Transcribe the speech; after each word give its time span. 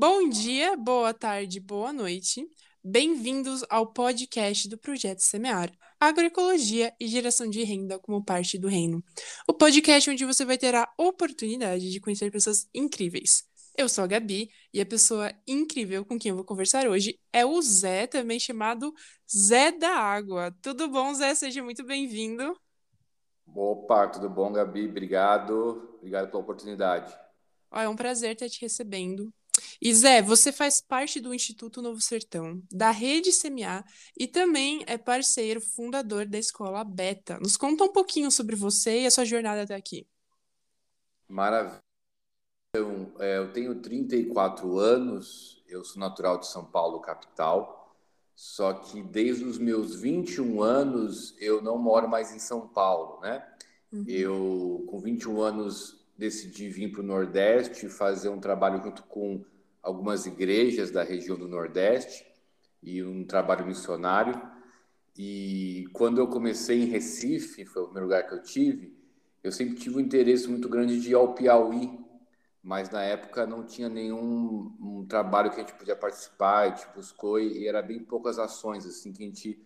Bom 0.00 0.28
dia, 0.28 0.76
boa 0.76 1.12
tarde, 1.12 1.58
boa 1.58 1.92
noite. 1.92 2.48
Bem-vindos 2.84 3.64
ao 3.68 3.84
podcast 3.84 4.68
do 4.68 4.78
Projeto 4.78 5.18
Semear, 5.18 5.72
Agroecologia 5.98 6.94
e 7.00 7.08
Geração 7.08 7.50
de 7.50 7.64
Renda 7.64 7.98
como 7.98 8.24
parte 8.24 8.56
do 8.60 8.68
reino. 8.68 9.02
O 9.48 9.52
podcast 9.52 10.08
onde 10.08 10.24
você 10.24 10.44
vai 10.44 10.56
ter 10.56 10.72
a 10.72 10.88
oportunidade 10.96 11.90
de 11.90 11.98
conhecer 11.98 12.30
pessoas 12.30 12.68
incríveis. 12.72 13.42
Eu 13.76 13.88
sou 13.88 14.04
a 14.04 14.06
Gabi 14.06 14.48
e 14.72 14.80
a 14.80 14.86
pessoa 14.86 15.32
incrível 15.44 16.04
com 16.04 16.16
quem 16.16 16.30
eu 16.30 16.36
vou 16.36 16.44
conversar 16.44 16.86
hoje 16.86 17.18
é 17.32 17.44
o 17.44 17.60
Zé, 17.60 18.06
também 18.06 18.38
chamado 18.38 18.94
Zé 19.28 19.72
da 19.72 19.96
Água. 19.96 20.56
Tudo 20.62 20.88
bom, 20.88 21.12
Zé? 21.12 21.34
Seja 21.34 21.60
muito 21.60 21.84
bem-vindo. 21.84 22.56
Opa, 23.52 24.06
tudo 24.06 24.30
bom, 24.30 24.52
Gabi? 24.52 24.86
Obrigado. 24.86 25.96
Obrigado 25.96 26.30
pela 26.30 26.40
oportunidade. 26.40 27.12
é 27.72 27.88
um 27.88 27.96
prazer 27.96 28.34
estar 28.34 28.48
te 28.48 28.60
recebendo. 28.60 29.34
E 29.80 29.94
Zé, 29.94 30.22
você 30.22 30.52
faz 30.52 30.80
parte 30.80 31.20
do 31.20 31.34
Instituto 31.34 31.82
Novo 31.82 32.00
Sertão, 32.00 32.62
da 32.70 32.90
Rede 32.90 33.30
CMA 33.32 33.84
e 34.18 34.26
também 34.26 34.82
é 34.86 34.98
parceiro 34.98 35.60
fundador 35.60 36.26
da 36.26 36.38
Escola 36.38 36.84
Beta. 36.84 37.38
Nos 37.40 37.56
conta 37.56 37.84
um 37.84 37.92
pouquinho 37.92 38.30
sobre 38.30 38.56
você 38.56 39.02
e 39.02 39.06
a 39.06 39.10
sua 39.10 39.24
jornada 39.24 39.62
até 39.62 39.74
aqui. 39.74 40.06
Maravilha. 41.28 41.82
Então, 42.74 43.12
é, 43.18 43.38
eu 43.38 43.52
tenho 43.52 43.74
34 43.80 44.78
anos, 44.78 45.62
eu 45.66 45.84
sou 45.84 45.98
natural 45.98 46.38
de 46.38 46.46
São 46.46 46.64
Paulo, 46.64 47.00
capital, 47.00 47.96
só 48.34 48.72
que 48.72 49.02
desde 49.02 49.44
os 49.44 49.58
meus 49.58 49.96
21 50.00 50.62
anos 50.62 51.34
eu 51.40 51.60
não 51.62 51.78
moro 51.78 52.08
mais 52.08 52.32
em 52.32 52.38
São 52.38 52.68
Paulo, 52.68 53.20
né? 53.20 53.44
Uhum. 53.90 54.04
Eu, 54.06 54.86
com 54.88 55.00
21 55.00 55.40
anos, 55.40 55.97
decidi 56.18 56.68
vir 56.68 56.90
para 56.90 57.00
o 57.00 57.04
Nordeste 57.04 57.88
fazer 57.88 58.28
um 58.28 58.40
trabalho 58.40 58.82
junto 58.82 59.04
com 59.04 59.44
algumas 59.80 60.26
igrejas 60.26 60.90
da 60.90 61.04
região 61.04 61.38
do 61.38 61.46
Nordeste 61.46 62.26
e 62.82 63.02
um 63.04 63.24
trabalho 63.24 63.64
missionário. 63.64 64.40
E 65.16 65.88
quando 65.92 66.18
eu 66.18 66.26
comecei 66.26 66.82
em 66.82 66.86
Recife, 66.86 67.64
foi 67.64 67.82
o 67.82 67.84
primeiro 67.86 68.06
lugar 68.06 68.26
que 68.26 68.34
eu 68.34 68.42
tive, 68.42 68.98
eu 69.42 69.52
sempre 69.52 69.76
tive 69.76 69.96
um 69.96 70.00
interesse 70.00 70.48
muito 70.48 70.68
grande 70.68 71.00
de 71.00 71.10
ir 71.10 71.14
ao 71.14 71.34
Piauí, 71.34 71.98
mas 72.62 72.90
na 72.90 73.02
época 73.02 73.46
não 73.46 73.64
tinha 73.64 73.88
nenhum 73.88 74.76
um 74.80 75.06
trabalho 75.06 75.50
que 75.50 75.56
a 75.56 75.60
gente 75.60 75.74
podia 75.74 75.96
participar, 75.96 76.58
a 76.58 76.68
gente 76.68 76.88
buscou 76.94 77.38
e 77.38 77.66
era 77.66 77.80
bem 77.80 78.00
poucas 78.00 78.38
ações 78.38 78.84
assim 78.84 79.12
que 79.12 79.22
a 79.22 79.26
gente 79.26 79.58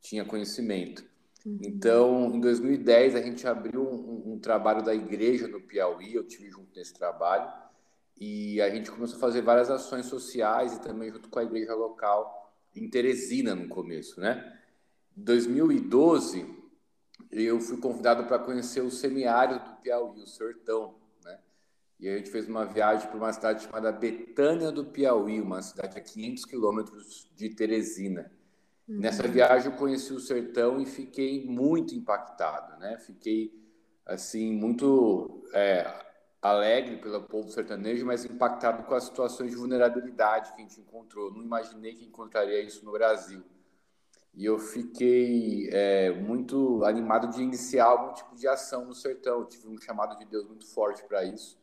tinha 0.00 0.24
conhecimento. 0.24 1.04
Uhum. 1.46 1.60
Então, 1.62 2.34
em 2.34 2.40
2010 2.40 3.14
a 3.14 3.22
gente 3.22 3.46
abriu 3.46 3.80
um, 3.80 4.32
um 4.32 4.38
trabalho 4.40 4.82
da 4.82 4.92
igreja 4.92 5.46
no 5.46 5.60
Piauí, 5.60 6.12
eu 6.12 6.26
tive 6.26 6.50
junto 6.50 6.74
nesse 6.74 6.92
trabalho 6.92 7.48
e 8.18 8.60
a 8.60 8.68
gente 8.68 8.90
começou 8.90 9.16
a 9.16 9.20
fazer 9.20 9.42
várias 9.42 9.70
ações 9.70 10.06
sociais 10.06 10.74
e 10.74 10.80
também 10.80 11.12
junto 11.12 11.28
com 11.28 11.38
a 11.38 11.44
igreja 11.44 11.72
local 11.72 12.52
em 12.74 12.90
Teresina 12.90 13.54
no 13.54 13.68
começo, 13.68 14.20
né? 14.20 14.58
Em 15.16 15.22
2012, 15.22 16.52
eu 17.30 17.60
fui 17.60 17.76
convidado 17.76 18.24
para 18.24 18.40
conhecer 18.40 18.80
o 18.80 18.90
semiárido 18.90 19.60
do 19.60 19.76
Piauí, 19.76 20.22
o 20.22 20.26
Sertão, 20.26 20.96
né? 21.24 21.38
E 22.00 22.08
a 22.08 22.16
gente 22.16 22.28
fez 22.28 22.48
uma 22.48 22.64
viagem 22.64 23.06
para 23.08 23.16
uma 23.16 23.32
cidade 23.32 23.64
chamada 23.64 23.92
Betânia 23.92 24.72
do 24.72 24.84
Piauí, 24.84 25.40
uma 25.40 25.62
cidade 25.62 25.96
a 25.96 26.00
500 26.00 26.44
quilômetros 26.44 27.30
de 27.36 27.50
Teresina. 27.50 28.35
Uhum. 28.88 29.00
Nessa 29.00 29.26
viagem 29.26 29.70
eu 29.70 29.76
conheci 29.76 30.12
o 30.12 30.20
sertão 30.20 30.80
e 30.80 30.86
fiquei 30.86 31.44
muito 31.44 31.94
impactado, 31.94 32.78
né? 32.78 32.98
Fiquei 32.98 33.52
assim 34.04 34.52
muito 34.52 35.44
é, 35.52 35.92
alegre 36.40 36.96
pelo 36.98 37.22
povo 37.22 37.50
sertanejo, 37.50 38.06
mas 38.06 38.24
impactado 38.24 38.84
com 38.84 38.94
as 38.94 39.04
situações 39.04 39.50
de 39.50 39.56
vulnerabilidade 39.56 40.52
que 40.52 40.60
a 40.60 40.62
gente 40.62 40.80
encontrou. 40.80 41.32
Não 41.32 41.42
imaginei 41.42 41.94
que 41.94 42.04
encontraria 42.04 42.60
isso 42.62 42.84
no 42.84 42.92
Brasil. 42.92 43.42
E 44.32 44.44
eu 44.44 44.58
fiquei 44.58 45.68
é, 45.72 46.12
muito 46.12 46.84
animado 46.84 47.28
de 47.28 47.42
iniciar 47.42 47.86
algum 47.86 48.12
tipo 48.12 48.36
de 48.36 48.46
ação 48.46 48.84
no 48.84 48.94
sertão. 48.94 49.40
Eu 49.40 49.46
tive 49.46 49.66
um 49.66 49.78
chamado 49.78 50.16
de 50.18 50.26
Deus 50.26 50.46
muito 50.46 50.66
forte 50.66 51.02
para 51.04 51.24
isso. 51.24 51.58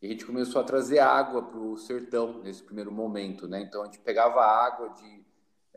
E 0.00 0.06
a 0.06 0.10
gente 0.10 0.24
começou 0.24 0.60
a 0.60 0.64
trazer 0.64 1.00
água 1.00 1.42
para 1.42 1.58
o 1.58 1.76
sertão 1.76 2.40
nesse 2.42 2.62
primeiro 2.62 2.90
momento, 2.90 3.46
né? 3.46 3.60
Então 3.60 3.82
a 3.82 3.84
gente 3.84 3.98
pegava 3.98 4.40
água 4.40 4.88
de 4.90 5.27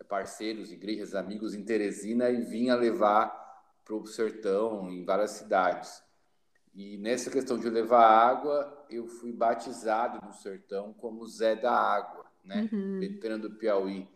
parceiros, 0.08 0.72
igrejas, 0.72 1.16
amigos 1.16 1.54
em 1.54 1.64
Teresina 1.64 2.30
e 2.30 2.42
vinha 2.42 2.76
levar 2.76 3.42
para 3.84 3.96
o 3.96 4.06
sertão 4.06 4.90
em 4.90 5.04
várias 5.04 5.32
cidades. 5.32 6.04
E 6.74 6.98
nessa 6.98 7.30
questão 7.30 7.58
de 7.58 7.70
levar 7.70 8.08
água, 8.08 8.86
eu 8.90 9.06
fui 9.06 9.34
batizado 9.34 10.26
no 10.26 10.34
sertão 10.34 10.94
como 10.94 11.28
Zé 11.28 11.56
da 11.56 11.74
Água, 11.74 12.26
né? 12.46 12.70
Uhum. 12.72 13.00
Veterano 13.00 13.50
do 13.50 13.56
Piauí. 13.56 14.08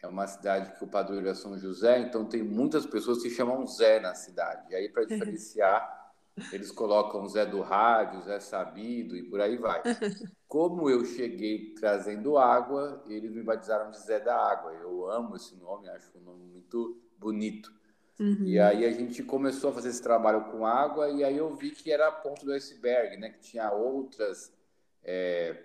É 0.00 0.06
uma 0.06 0.26
cidade 0.26 0.76
que 0.76 0.84
o 0.84 0.86
padroeiro 0.86 1.28
é 1.28 1.34
São 1.34 1.58
José, 1.58 1.98
então 1.98 2.26
tem 2.26 2.42
muitas 2.42 2.84
pessoas 2.84 3.22
que 3.22 3.30
chamam 3.30 3.66
Zé 3.66 4.00
na 4.00 4.14
cidade. 4.14 4.70
E 4.70 4.74
aí, 4.74 4.88
para 4.88 5.04
diferenciar, 5.04 6.12
eles 6.52 6.70
colocam 6.70 7.26
Zé 7.26 7.46
do 7.46 7.62
Rádio, 7.62 8.22
Zé 8.22 8.38
Sabido 8.38 9.16
e 9.16 9.22
por 9.22 9.40
aí 9.40 9.56
vai. 9.56 9.82
Como 10.54 10.88
eu 10.88 11.04
cheguei 11.04 11.74
trazendo 11.74 12.38
água, 12.38 13.02
eles 13.08 13.32
me 13.32 13.42
batizaram 13.42 13.90
de 13.90 13.98
Zé 13.98 14.20
da 14.20 14.36
Água. 14.36 14.72
Eu 14.74 15.10
amo 15.10 15.34
esse 15.34 15.56
nome, 15.56 15.88
acho 15.88 16.16
um 16.16 16.20
nome 16.20 16.44
muito 16.44 16.96
bonito. 17.18 17.72
Uhum. 18.20 18.44
E 18.44 18.60
aí 18.60 18.84
a 18.84 18.92
gente 18.92 19.24
começou 19.24 19.70
a 19.70 19.72
fazer 19.72 19.88
esse 19.88 20.00
trabalho 20.00 20.44
com 20.52 20.64
água 20.64 21.10
e 21.10 21.24
aí 21.24 21.36
eu 21.36 21.52
vi 21.56 21.72
que 21.72 21.90
era 21.90 22.06
a 22.06 22.12
ponta 22.12 22.46
do 22.46 22.52
iceberg, 22.52 23.16
né? 23.16 23.30
Que 23.30 23.40
tinha 23.40 23.72
outras 23.72 24.56
é, 25.02 25.60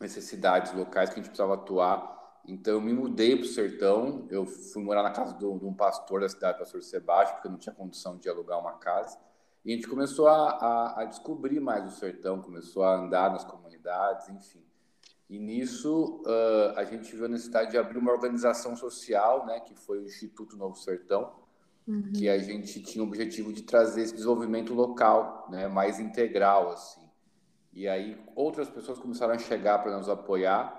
necessidades 0.00 0.72
locais 0.74 1.10
que 1.10 1.14
a 1.14 1.16
gente 1.16 1.30
precisava 1.30 1.54
atuar. 1.54 2.40
Então 2.46 2.74
eu 2.74 2.80
me 2.80 2.92
mudei 2.92 3.34
para 3.34 3.46
o 3.46 3.48
sertão, 3.48 4.28
eu 4.30 4.46
fui 4.46 4.80
morar 4.84 5.02
na 5.02 5.10
casa 5.10 5.36
de 5.36 5.44
um 5.44 5.74
pastor 5.74 6.20
da 6.20 6.28
cidade, 6.28 6.56
pastor 6.56 6.84
Sebastião, 6.84 7.34
porque 7.34 7.48
eu 7.48 7.50
não 7.50 7.58
tinha 7.58 7.74
condição 7.74 8.16
de 8.16 8.28
alugar 8.28 8.60
uma 8.60 8.74
casa. 8.74 9.18
E 9.64 9.72
a 9.72 9.74
gente 9.74 9.88
começou 9.88 10.26
a, 10.26 10.50
a, 10.50 11.02
a 11.02 11.04
descobrir 11.04 11.60
mais 11.60 11.84
o 11.84 11.96
sertão, 11.96 12.40
começou 12.40 12.82
a 12.82 12.94
andar 12.94 13.30
nas 13.30 13.44
comunidades, 13.44 13.69
enfim. 14.30 14.62
E 15.30 15.38
nisso 15.38 16.22
uh, 16.26 16.76
a 16.76 16.84
gente 16.84 17.14
viu 17.14 17.26
a 17.26 17.28
necessidade 17.28 17.70
de 17.70 17.78
abrir 17.78 17.98
uma 17.98 18.10
organização 18.10 18.74
social, 18.74 19.46
né, 19.46 19.60
que 19.60 19.76
foi 19.76 20.00
o 20.00 20.04
Instituto 20.04 20.56
Novo 20.56 20.74
Sertão, 20.74 21.32
uhum. 21.86 22.10
que 22.12 22.28
a 22.28 22.36
gente 22.38 22.82
tinha 22.82 23.04
o 23.04 23.06
objetivo 23.06 23.52
de 23.52 23.62
trazer 23.62 24.02
esse 24.02 24.12
desenvolvimento 24.12 24.74
local, 24.74 25.46
né, 25.48 25.68
mais 25.68 26.00
integral 26.00 26.70
assim. 26.70 27.08
E 27.72 27.86
aí 27.86 28.20
outras 28.34 28.68
pessoas 28.68 28.98
começaram 28.98 29.32
a 29.32 29.38
chegar 29.38 29.78
para 29.78 29.96
nos 29.96 30.08
apoiar 30.08 30.76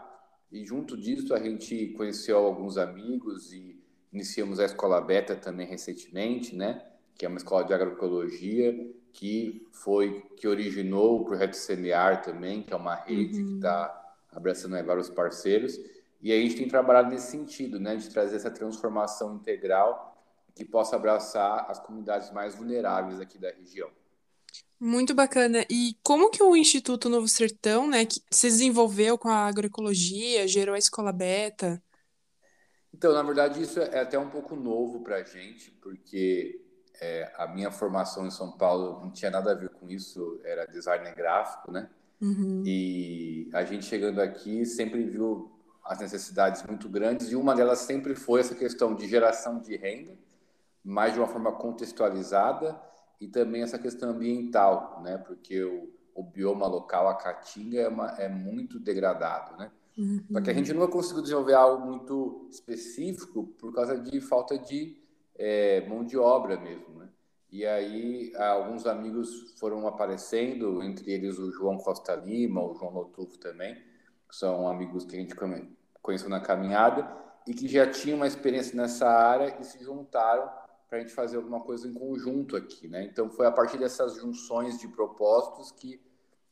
e 0.51 0.65
junto 0.65 0.97
disso 0.97 1.33
a 1.33 1.39
gente 1.39 1.87
conheceu 1.93 2.37
alguns 2.37 2.77
amigos 2.77 3.53
e 3.53 3.81
iniciamos 4.11 4.59
a 4.59 4.65
escola 4.65 4.99
Beta 4.99 5.33
também 5.33 5.65
recentemente, 5.65 6.53
né, 6.53 6.85
que 7.15 7.25
é 7.25 7.29
uma 7.29 7.37
escola 7.37 7.63
de 7.63 7.73
agroecologia 7.73 8.75
que 9.13 9.67
foi 9.71 10.21
que 10.37 10.47
originou 10.47 11.21
o 11.21 11.25
projeto 11.25 11.53
Semear 11.53 12.21
também, 12.21 12.63
que 12.63 12.73
é 12.73 12.75
uma 12.75 12.95
rede 12.95 13.41
uhum. 13.41 13.47
que 13.47 13.55
está 13.55 14.15
abraçando 14.31 14.83
vários 14.85 15.09
parceiros. 15.09 15.77
E 16.21 16.31
a 16.31 16.35
gente 16.35 16.55
tem 16.55 16.67
trabalhado 16.67 17.09
nesse 17.09 17.31
sentido, 17.31 17.79
né, 17.79 17.95
de 17.95 18.09
trazer 18.09 18.35
essa 18.35 18.51
transformação 18.51 19.35
integral 19.35 20.11
que 20.55 20.63
possa 20.63 20.95
abraçar 20.95 21.65
as 21.69 21.79
comunidades 21.79 22.31
mais 22.31 22.55
vulneráveis 22.55 23.19
aqui 23.19 23.37
da 23.37 23.49
região. 23.49 23.89
Muito 24.79 25.13
bacana. 25.13 25.65
E 25.69 25.95
como 26.03 26.29
que 26.29 26.41
o 26.41 26.55
Instituto 26.55 27.09
Novo 27.09 27.27
Sertão, 27.27 27.87
né, 27.87 28.05
que 28.05 28.21
se 28.29 28.47
desenvolveu 28.47 29.17
com 29.17 29.29
a 29.29 29.47
agroecologia, 29.47 30.47
gerou 30.47 30.75
a 30.75 30.79
Escola 30.79 31.11
Beta? 31.11 31.81
Então, 32.93 33.13
na 33.13 33.23
verdade, 33.23 33.61
isso 33.61 33.79
é 33.79 33.99
até 33.99 34.19
um 34.19 34.29
pouco 34.29 34.55
novo 34.55 35.01
para 35.01 35.17
a 35.17 35.23
gente, 35.23 35.71
porque 35.81 36.59
é, 37.01 37.33
a 37.35 37.47
minha 37.47 37.71
formação 37.71 38.27
em 38.27 38.31
São 38.31 38.51
Paulo 38.51 38.99
não 39.01 39.11
tinha 39.11 39.31
nada 39.31 39.51
a 39.51 39.55
ver 39.55 39.69
com 39.69 39.89
isso, 39.89 40.39
era 40.43 40.65
designer 40.67 41.15
gráfico, 41.15 41.71
né? 41.71 41.89
Uhum. 42.21 42.61
E 42.63 43.49
a 43.51 43.63
gente 43.63 43.85
chegando 43.85 44.21
aqui 44.21 44.63
sempre 44.63 45.03
viu 45.03 45.51
as 45.83 45.99
necessidades 45.99 46.61
muito 46.61 46.87
grandes 46.87 47.31
e 47.31 47.35
uma 47.35 47.55
delas 47.55 47.79
sempre 47.79 48.13
foi 48.13 48.41
essa 48.41 48.53
questão 48.53 48.93
de 48.93 49.07
geração 49.07 49.59
de 49.59 49.75
renda 49.75 50.15
mais 50.83 51.13
de 51.13 51.19
uma 51.19 51.27
forma 51.27 51.51
contextualizada 51.51 52.79
e 53.19 53.27
também 53.27 53.63
essa 53.63 53.79
questão 53.79 54.11
ambiental, 54.11 55.01
né? 55.03 55.17
Porque 55.17 55.63
o, 55.63 55.91
o 56.13 56.23
bioma 56.23 56.67
local, 56.67 57.07
a 57.07 57.15
caatinga, 57.15 57.79
é, 57.79 57.87
uma, 57.87 58.09
é 58.11 58.29
muito 58.29 58.79
degradado, 58.79 59.57
né? 59.57 59.71
Uhum. 59.97 60.23
Só 60.31 60.41
que 60.41 60.49
a 60.49 60.53
gente 60.53 60.71
não 60.73 60.87
conseguiu 60.87 61.21
desenvolver 61.23 61.53
algo 61.53 61.85
muito 61.85 62.47
específico 62.51 63.47
por 63.59 63.73
causa 63.73 63.99
de 63.99 64.21
falta 64.21 64.57
de 64.57 65.00
é, 65.43 65.81
mão 65.87 66.05
de 66.05 66.17
obra 66.19 66.55
mesmo, 66.59 66.99
né? 66.99 67.09
E 67.51 67.65
aí 67.65 68.31
alguns 68.37 68.85
amigos 68.85 69.55
foram 69.59 69.87
aparecendo, 69.87 70.83
entre 70.83 71.11
eles 71.11 71.39
o 71.39 71.51
João 71.51 71.79
Costa 71.79 72.15
Lima, 72.15 72.63
o 72.63 72.75
João 72.75 72.93
Lotufo 72.93 73.39
também, 73.39 73.75
que 74.29 74.35
são 74.35 74.67
amigos 74.67 75.03
que 75.03 75.15
a 75.15 75.19
gente 75.19 75.35
conheceu 76.01 76.29
na 76.29 76.39
caminhada 76.39 77.11
e 77.47 77.53
que 77.53 77.67
já 77.67 77.89
tinham 77.89 78.17
uma 78.17 78.27
experiência 78.27 78.75
nessa 78.77 79.09
área 79.09 79.57
e 79.59 79.65
se 79.65 79.83
juntaram 79.83 80.47
para 80.87 80.99
a 80.99 81.01
gente 81.01 81.13
fazer 81.13 81.37
alguma 81.37 81.61
coisa 81.61 81.87
em 81.87 81.93
conjunto 81.93 82.55
aqui, 82.55 82.87
né? 82.87 83.03
Então 83.03 83.29
foi 83.31 83.47
a 83.47 83.51
partir 83.51 83.79
dessas 83.79 84.17
junções 84.17 84.77
de 84.77 84.87
propósitos 84.87 85.71
que 85.71 85.99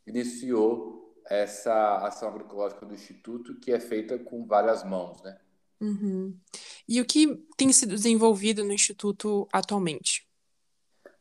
iniciou 0.07 1.15
essa 1.29 1.97
ação 1.97 2.29
agroecológica 2.29 2.85
do 2.85 2.93
Instituto, 2.93 3.59
que 3.59 3.71
é 3.71 3.79
feita 3.79 4.17
com 4.17 4.45
várias 4.45 4.83
mãos, 4.83 5.21
né? 5.21 5.37
Uhum. 5.79 6.37
E 6.89 6.99
o 6.99 7.05
que 7.05 7.35
tem 7.55 7.71
sido 7.71 7.93
desenvolvido 7.93 8.63
no 8.63 8.73
Instituto 8.73 9.47
atualmente? 9.53 10.27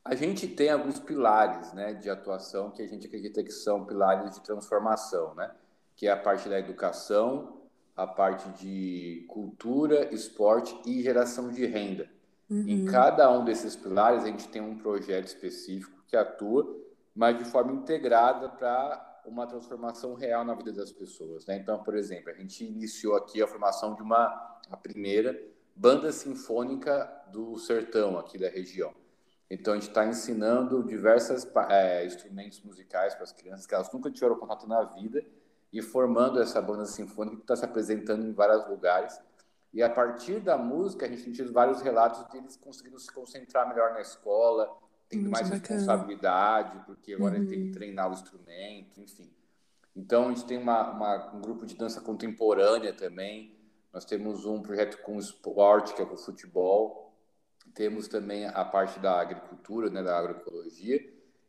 A 0.02 0.14
gente 0.14 0.48
tem 0.48 0.70
alguns 0.70 0.98
pilares 0.98 1.74
né, 1.74 1.92
de 1.92 2.08
atuação 2.08 2.70
que 2.70 2.80
a 2.80 2.86
gente 2.88 3.06
acredita 3.06 3.44
que 3.44 3.52
são 3.52 3.84
pilares 3.84 4.34
de 4.34 4.40
transformação, 4.40 5.34
né? 5.34 5.54
que 5.94 6.06
é 6.06 6.10
a 6.10 6.16
parte 6.16 6.48
da 6.48 6.58
educação, 6.58 7.60
a 7.94 8.06
parte 8.06 8.48
de 8.52 9.26
cultura, 9.28 10.08
esporte 10.14 10.74
e 10.86 11.02
geração 11.02 11.50
de 11.50 11.66
renda. 11.66 12.08
Uhum. 12.48 12.64
Em 12.66 12.86
cada 12.86 13.30
um 13.30 13.44
desses 13.44 13.76
pilares, 13.76 14.22
a 14.22 14.28
gente 14.28 14.48
tem 14.48 14.62
um 14.62 14.78
projeto 14.78 15.26
específico 15.26 16.02
que 16.06 16.16
atua, 16.16 16.66
mas 17.14 17.36
de 17.36 17.44
forma 17.44 17.74
integrada 17.74 18.48
para 18.48 19.22
uma 19.26 19.46
transformação 19.46 20.14
real 20.14 20.46
na 20.46 20.54
vida 20.54 20.72
das 20.72 20.90
pessoas. 20.90 21.44
Né? 21.44 21.58
Então, 21.58 21.82
por 21.82 21.94
exemplo, 21.94 22.30
a 22.30 22.34
gente 22.34 22.64
iniciou 22.64 23.16
aqui 23.16 23.42
a 23.42 23.46
formação 23.46 23.94
de 23.94 24.00
uma, 24.00 24.60
a 24.70 24.76
primeira 24.78 25.38
banda 25.78 26.10
sinfônica 26.10 27.08
do 27.30 27.56
sertão 27.56 28.18
aqui 28.18 28.36
da 28.36 28.48
região. 28.48 28.92
Então, 29.48 29.72
a 29.72 29.76
gente 29.76 29.88
está 29.88 30.04
ensinando 30.04 30.82
diversos 30.82 31.46
é, 31.70 32.04
instrumentos 32.04 32.60
musicais 32.62 33.14
para 33.14 33.22
as 33.22 33.32
crianças 33.32 33.64
que 33.64 33.74
elas 33.74 33.90
nunca 33.92 34.10
tiveram 34.10 34.36
contato 34.36 34.66
na 34.66 34.82
vida 34.82 35.24
e 35.72 35.80
formando 35.80 36.40
essa 36.40 36.60
banda 36.60 36.84
sinfônica 36.84 37.36
que 37.36 37.42
está 37.42 37.56
se 37.56 37.64
apresentando 37.64 38.26
em 38.26 38.32
vários 38.32 38.68
lugares. 38.68 39.18
E 39.72 39.82
a 39.82 39.88
partir 39.88 40.40
da 40.40 40.58
música, 40.58 41.06
a 41.06 41.08
gente 41.08 41.22
tem 41.22 41.32
tido 41.32 41.52
vários 41.52 41.80
relatos 41.80 42.28
de 42.28 42.38
eles 42.38 42.56
conseguindo 42.56 42.98
se 42.98 43.12
concentrar 43.12 43.68
melhor 43.68 43.92
na 43.92 44.00
escola, 44.00 44.68
tendo 45.08 45.30
mais 45.30 45.48
bacana. 45.48 45.78
responsabilidade, 45.78 46.84
porque 46.84 47.14
agora 47.14 47.38
uhum. 47.38 47.46
tem 47.46 47.66
que 47.66 47.70
treinar 47.70 48.10
o 48.10 48.12
instrumento, 48.12 49.00
enfim. 49.00 49.30
Então, 49.94 50.26
a 50.26 50.28
gente 50.28 50.44
tem 50.44 50.58
uma, 50.58 50.90
uma, 50.90 51.34
um 51.34 51.40
grupo 51.40 51.64
de 51.64 51.74
dança 51.76 52.00
contemporânea 52.00 52.92
também. 52.92 53.57
Nós 53.92 54.04
temos 54.04 54.44
um 54.44 54.60
projeto 54.60 54.98
com 55.02 55.18
esporte, 55.18 55.94
que 55.94 56.02
é 56.02 56.06
com 56.06 56.16
futebol. 56.16 57.14
Temos 57.74 58.08
também 58.08 58.46
a 58.46 58.64
parte 58.64 58.98
da 58.98 59.20
agricultura, 59.20 59.90
né, 59.90 60.02
da 60.02 60.18
agroecologia. 60.18 61.00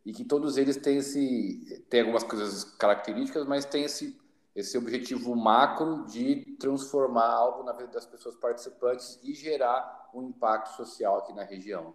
E 0.06 0.13
que 0.13 0.24
todos 0.24 0.57
eles 0.57 0.77
têm, 0.77 0.97
esse, 0.97 1.86
têm 1.89 2.01
algumas 2.01 2.24
coisas 2.24 2.63
características, 2.63 3.45
mas 3.45 3.65
têm 3.65 3.83
esse, 3.83 4.19
esse 4.56 4.77
objetivo 4.77 5.36
macro 5.36 6.06
de 6.06 6.56
transformar 6.59 7.27
algo 7.27 7.63
na 7.63 7.74
vida 7.74 7.89
das 7.89 8.06
pessoas 8.06 8.36
participantes 8.36 9.19
e 9.21 9.33
gerar 9.33 10.09
um 10.13 10.24
impacto 10.24 10.75
social 10.75 11.18
aqui 11.19 11.33
na 11.33 11.44
região. 11.44 11.94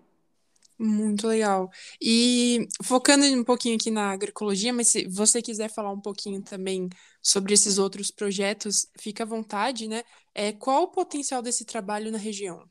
Muito 0.77 1.29
legal. 1.29 1.71
E 2.03 2.69
focando 2.83 3.25
um 3.25 3.45
pouquinho 3.45 3.77
aqui 3.77 3.93
na 3.93 4.11
agroecologia, 4.11 4.73
mas 4.73 4.89
se 4.89 5.07
você 5.07 5.41
quiser 5.41 5.71
falar 5.71 5.93
um 5.93 6.01
pouquinho 6.01 6.43
também 6.43 6.89
sobre 7.23 7.55
esses 7.55 7.79
outros 7.79 8.11
projetos, 8.11 8.87
fica 8.99 9.23
à 9.23 9.27
vontade, 9.27 9.87
né? 9.87 10.03
É, 10.35 10.53
qual 10.53 10.85
o 10.85 10.89
potencial 10.89 11.41
desse 11.41 11.65
trabalho 11.65 12.11
na 12.11 12.19
região? 12.19 12.69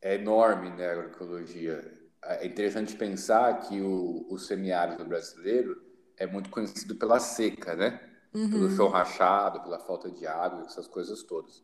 É 0.00 0.16
enorme, 0.16 0.70
né, 0.70 0.88
a 0.88 0.92
agroecologia. 0.92 2.00
É 2.24 2.46
interessante 2.46 2.96
pensar 2.96 3.60
que 3.60 3.80
o, 3.80 4.26
o 4.28 4.38
semiárido 4.38 5.04
brasileiro 5.04 5.80
é 6.16 6.26
muito 6.26 6.50
conhecido 6.50 6.96
pela 6.96 7.20
seca, 7.20 7.76
né? 7.76 8.00
Uhum. 8.34 8.50
Pelo 8.50 8.70
chão 8.70 8.88
rachado, 8.88 9.60
pela 9.62 9.78
falta 9.78 10.10
de 10.10 10.26
água, 10.26 10.64
essas 10.66 10.88
coisas 10.88 11.22
todas 11.22 11.62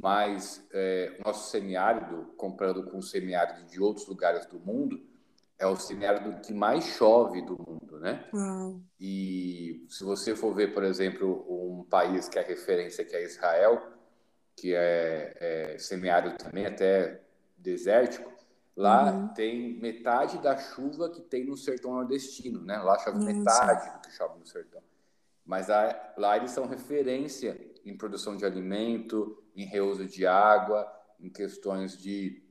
mas 0.00 0.64
é, 0.72 1.16
o 1.18 1.26
nosso 1.26 1.50
semiárido, 1.50 2.32
comparando 2.36 2.84
com 2.84 2.98
o 2.98 3.02
semiárido 3.02 3.68
de 3.68 3.80
outros 3.80 4.06
lugares 4.06 4.46
do 4.46 4.58
mundo, 4.60 5.00
é 5.58 5.66
o 5.66 5.76
semiárido 5.76 6.40
que 6.40 6.54
mais 6.54 6.84
chove 6.84 7.42
do 7.42 7.58
mundo, 7.58 7.98
né? 7.98 8.28
Uau. 8.32 8.80
E 9.00 9.84
se 9.88 10.04
você 10.04 10.36
for 10.36 10.54
ver, 10.54 10.72
por 10.72 10.84
exemplo, 10.84 11.44
um 11.48 11.84
país 11.84 12.28
que 12.28 12.38
é 12.38 12.42
referência, 12.42 13.04
que 13.04 13.16
é 13.16 13.24
Israel, 13.24 13.82
que 14.60 14.74
é, 14.74 15.36
é 15.40 15.78
semiárido 15.78 16.36
também, 16.36 16.66
até 16.66 17.20
desértico, 17.56 18.30
lá 18.76 19.12
uhum. 19.12 19.28
tem 19.28 19.78
metade 19.78 20.38
da 20.38 20.56
chuva 20.56 21.10
que 21.10 21.20
tem 21.20 21.44
no 21.44 21.56
sertão 21.56 21.92
nordestino, 21.92 22.60
né? 22.60 22.78
Lá 22.78 22.98
chove 22.98 23.18
Nossa. 23.18 23.32
metade 23.32 23.92
do 23.92 24.00
que 24.00 24.12
chove 24.12 24.38
no 24.38 24.46
sertão. 24.46 24.82
Mas 25.44 25.68
lá, 25.68 26.12
lá 26.16 26.36
eles 26.36 26.50
são 26.50 26.66
referência 26.66 27.58
em 27.84 27.96
produção 27.96 28.36
de 28.36 28.44
alimento, 28.44 29.42
em 29.56 29.64
reuso 29.64 30.04
de 30.04 30.26
água, 30.26 30.86
em 31.18 31.30
questões 31.30 31.96
de 31.96 32.42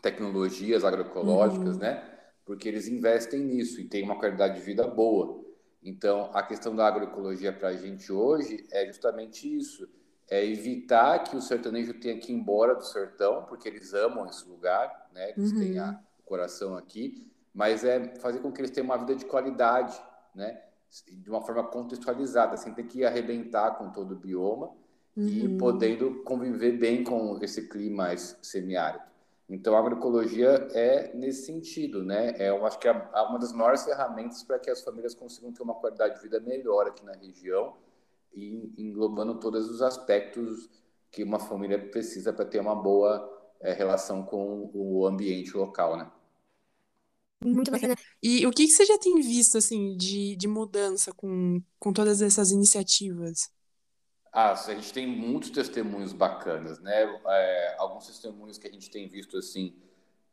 tecnologias 0.00 0.84
agroecológicas, 0.84 1.74
uhum. 1.74 1.80
né? 1.80 2.12
Porque 2.44 2.68
eles 2.68 2.86
investem 2.86 3.40
nisso 3.40 3.80
e 3.80 3.84
têm 3.84 4.04
uma 4.04 4.18
qualidade 4.18 4.54
de 4.54 4.60
vida 4.60 4.86
boa. 4.86 5.44
Então, 5.82 6.30
a 6.32 6.42
questão 6.42 6.74
da 6.74 6.86
agroecologia 6.86 7.52
para 7.52 7.68
a 7.68 7.76
gente 7.76 8.12
hoje 8.12 8.66
é 8.70 8.86
justamente 8.86 9.52
isso: 9.52 9.88
é 10.28 10.44
evitar 10.44 11.20
que 11.20 11.36
o 11.36 11.40
sertanejo 11.40 11.94
tenha 11.94 12.18
que 12.18 12.32
ir 12.32 12.36
embora 12.36 12.74
do 12.74 12.84
sertão, 12.84 13.44
porque 13.44 13.68
eles 13.68 13.94
amam 13.94 14.26
esse 14.26 14.48
lugar, 14.48 15.08
né? 15.12 15.30
Eles 15.36 15.52
uhum. 15.52 15.58
têm 15.58 15.78
a, 15.78 16.00
o 16.18 16.22
coração 16.24 16.76
aqui, 16.76 17.26
mas 17.54 17.84
é 17.84 18.14
fazer 18.16 18.40
com 18.40 18.50
que 18.50 18.60
eles 18.60 18.70
tenham 18.70 18.86
uma 18.86 18.98
vida 18.98 19.14
de 19.14 19.24
qualidade, 19.24 20.00
né? 20.34 20.62
de 21.04 21.28
uma 21.28 21.42
forma 21.42 21.64
contextualizada, 21.64 22.56
sem 22.56 22.72
ter 22.72 22.84
que 22.84 23.04
arrebentar 23.04 23.72
com 23.72 23.90
todo 23.90 24.12
o 24.12 24.16
bioma 24.16 24.70
uhum. 25.16 25.26
e 25.26 25.56
podendo 25.58 26.22
conviver 26.22 26.72
bem 26.78 27.04
com 27.04 27.38
esse 27.42 27.68
clima 27.68 28.16
semiárido. 28.16 29.04
Então, 29.48 29.76
a 29.76 29.78
agroecologia 29.78 30.68
é 30.72 31.14
nesse 31.14 31.46
sentido, 31.46 32.02
né? 32.02 32.34
É, 32.36 32.48
eu 32.48 32.66
acho 32.66 32.78
que 32.78 32.88
é 32.88 32.92
uma 32.92 33.38
das 33.38 33.52
maiores 33.52 33.84
ferramentas 33.84 34.42
para 34.42 34.58
que 34.58 34.68
as 34.68 34.82
famílias 34.82 35.14
consigam 35.14 35.52
ter 35.52 35.62
uma 35.62 35.74
qualidade 35.74 36.16
de 36.16 36.22
vida 36.22 36.40
melhor 36.40 36.88
aqui 36.88 37.04
na 37.04 37.12
região 37.12 37.74
e 38.36 38.72
englobando 38.76 39.40
todos 39.40 39.68
os 39.70 39.82
aspectos 39.82 40.68
que 41.10 41.24
uma 41.24 41.40
família 41.40 41.78
precisa 41.90 42.32
para 42.32 42.44
ter 42.44 42.60
uma 42.60 42.74
boa 42.74 43.26
é, 43.60 43.72
relação 43.72 44.22
com 44.22 44.70
o 44.74 45.06
ambiente 45.06 45.56
local, 45.56 45.96
né? 45.96 46.10
Muito 47.42 47.70
bacana. 47.70 47.94
E 48.22 48.46
o 48.46 48.50
que, 48.50 48.66
que 48.66 48.72
você 48.72 48.84
já 48.84 48.98
tem 48.98 49.20
visto, 49.20 49.58
assim, 49.58 49.96
de, 49.96 50.36
de 50.36 50.48
mudança 50.48 51.12
com, 51.12 51.62
com 51.78 51.92
todas 51.92 52.22
essas 52.22 52.50
iniciativas? 52.50 53.50
Ah, 54.32 54.52
a 54.52 54.74
gente 54.74 54.92
tem 54.92 55.06
muitos 55.06 55.50
testemunhos 55.50 56.12
bacanas, 56.12 56.78
né? 56.80 57.04
É, 57.26 57.76
alguns 57.78 58.06
testemunhos 58.06 58.58
que 58.58 58.68
a 58.68 58.70
gente 58.70 58.90
tem 58.90 59.08
visto, 59.08 59.36
assim, 59.38 59.74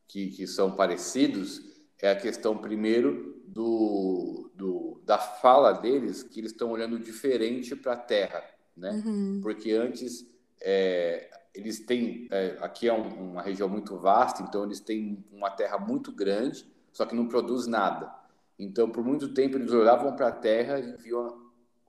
que, 0.07 0.29
que 0.31 0.47
são 0.47 0.75
parecidos, 0.75 1.61
é 2.03 2.11
a 2.11 2.15
questão, 2.17 2.57
primeiro, 2.57 3.41
do, 3.47 4.51
do, 4.53 5.01
da 5.05 5.17
fala 5.17 5.71
deles, 5.71 6.21
que 6.21 6.41
eles 6.41 6.51
estão 6.51 6.69
olhando 6.69 6.99
diferente 6.99 7.77
para 7.77 7.93
a 7.93 7.97
terra, 7.97 8.43
né? 8.75 8.91
Uhum. 9.05 9.39
Porque 9.41 9.71
antes, 9.71 10.27
é, 10.61 11.29
eles 11.55 11.79
têm... 11.79 12.27
É, 12.29 12.57
aqui 12.59 12.89
é 12.89 12.93
um, 12.93 13.31
uma 13.31 13.41
região 13.41 13.69
muito 13.69 13.95
vasta, 13.97 14.43
então 14.43 14.65
eles 14.65 14.81
têm 14.81 15.23
uma 15.31 15.49
terra 15.49 15.77
muito 15.77 16.11
grande, 16.11 16.67
só 16.91 17.05
que 17.05 17.15
não 17.15 17.29
produz 17.29 17.67
nada. 17.67 18.13
Então, 18.59 18.89
por 18.89 19.01
muito 19.01 19.33
tempo, 19.33 19.57
eles 19.57 19.71
olhavam 19.71 20.13
para 20.13 20.27
a 20.27 20.31
terra 20.31 20.79
e 20.79 20.97
viam 20.97 21.41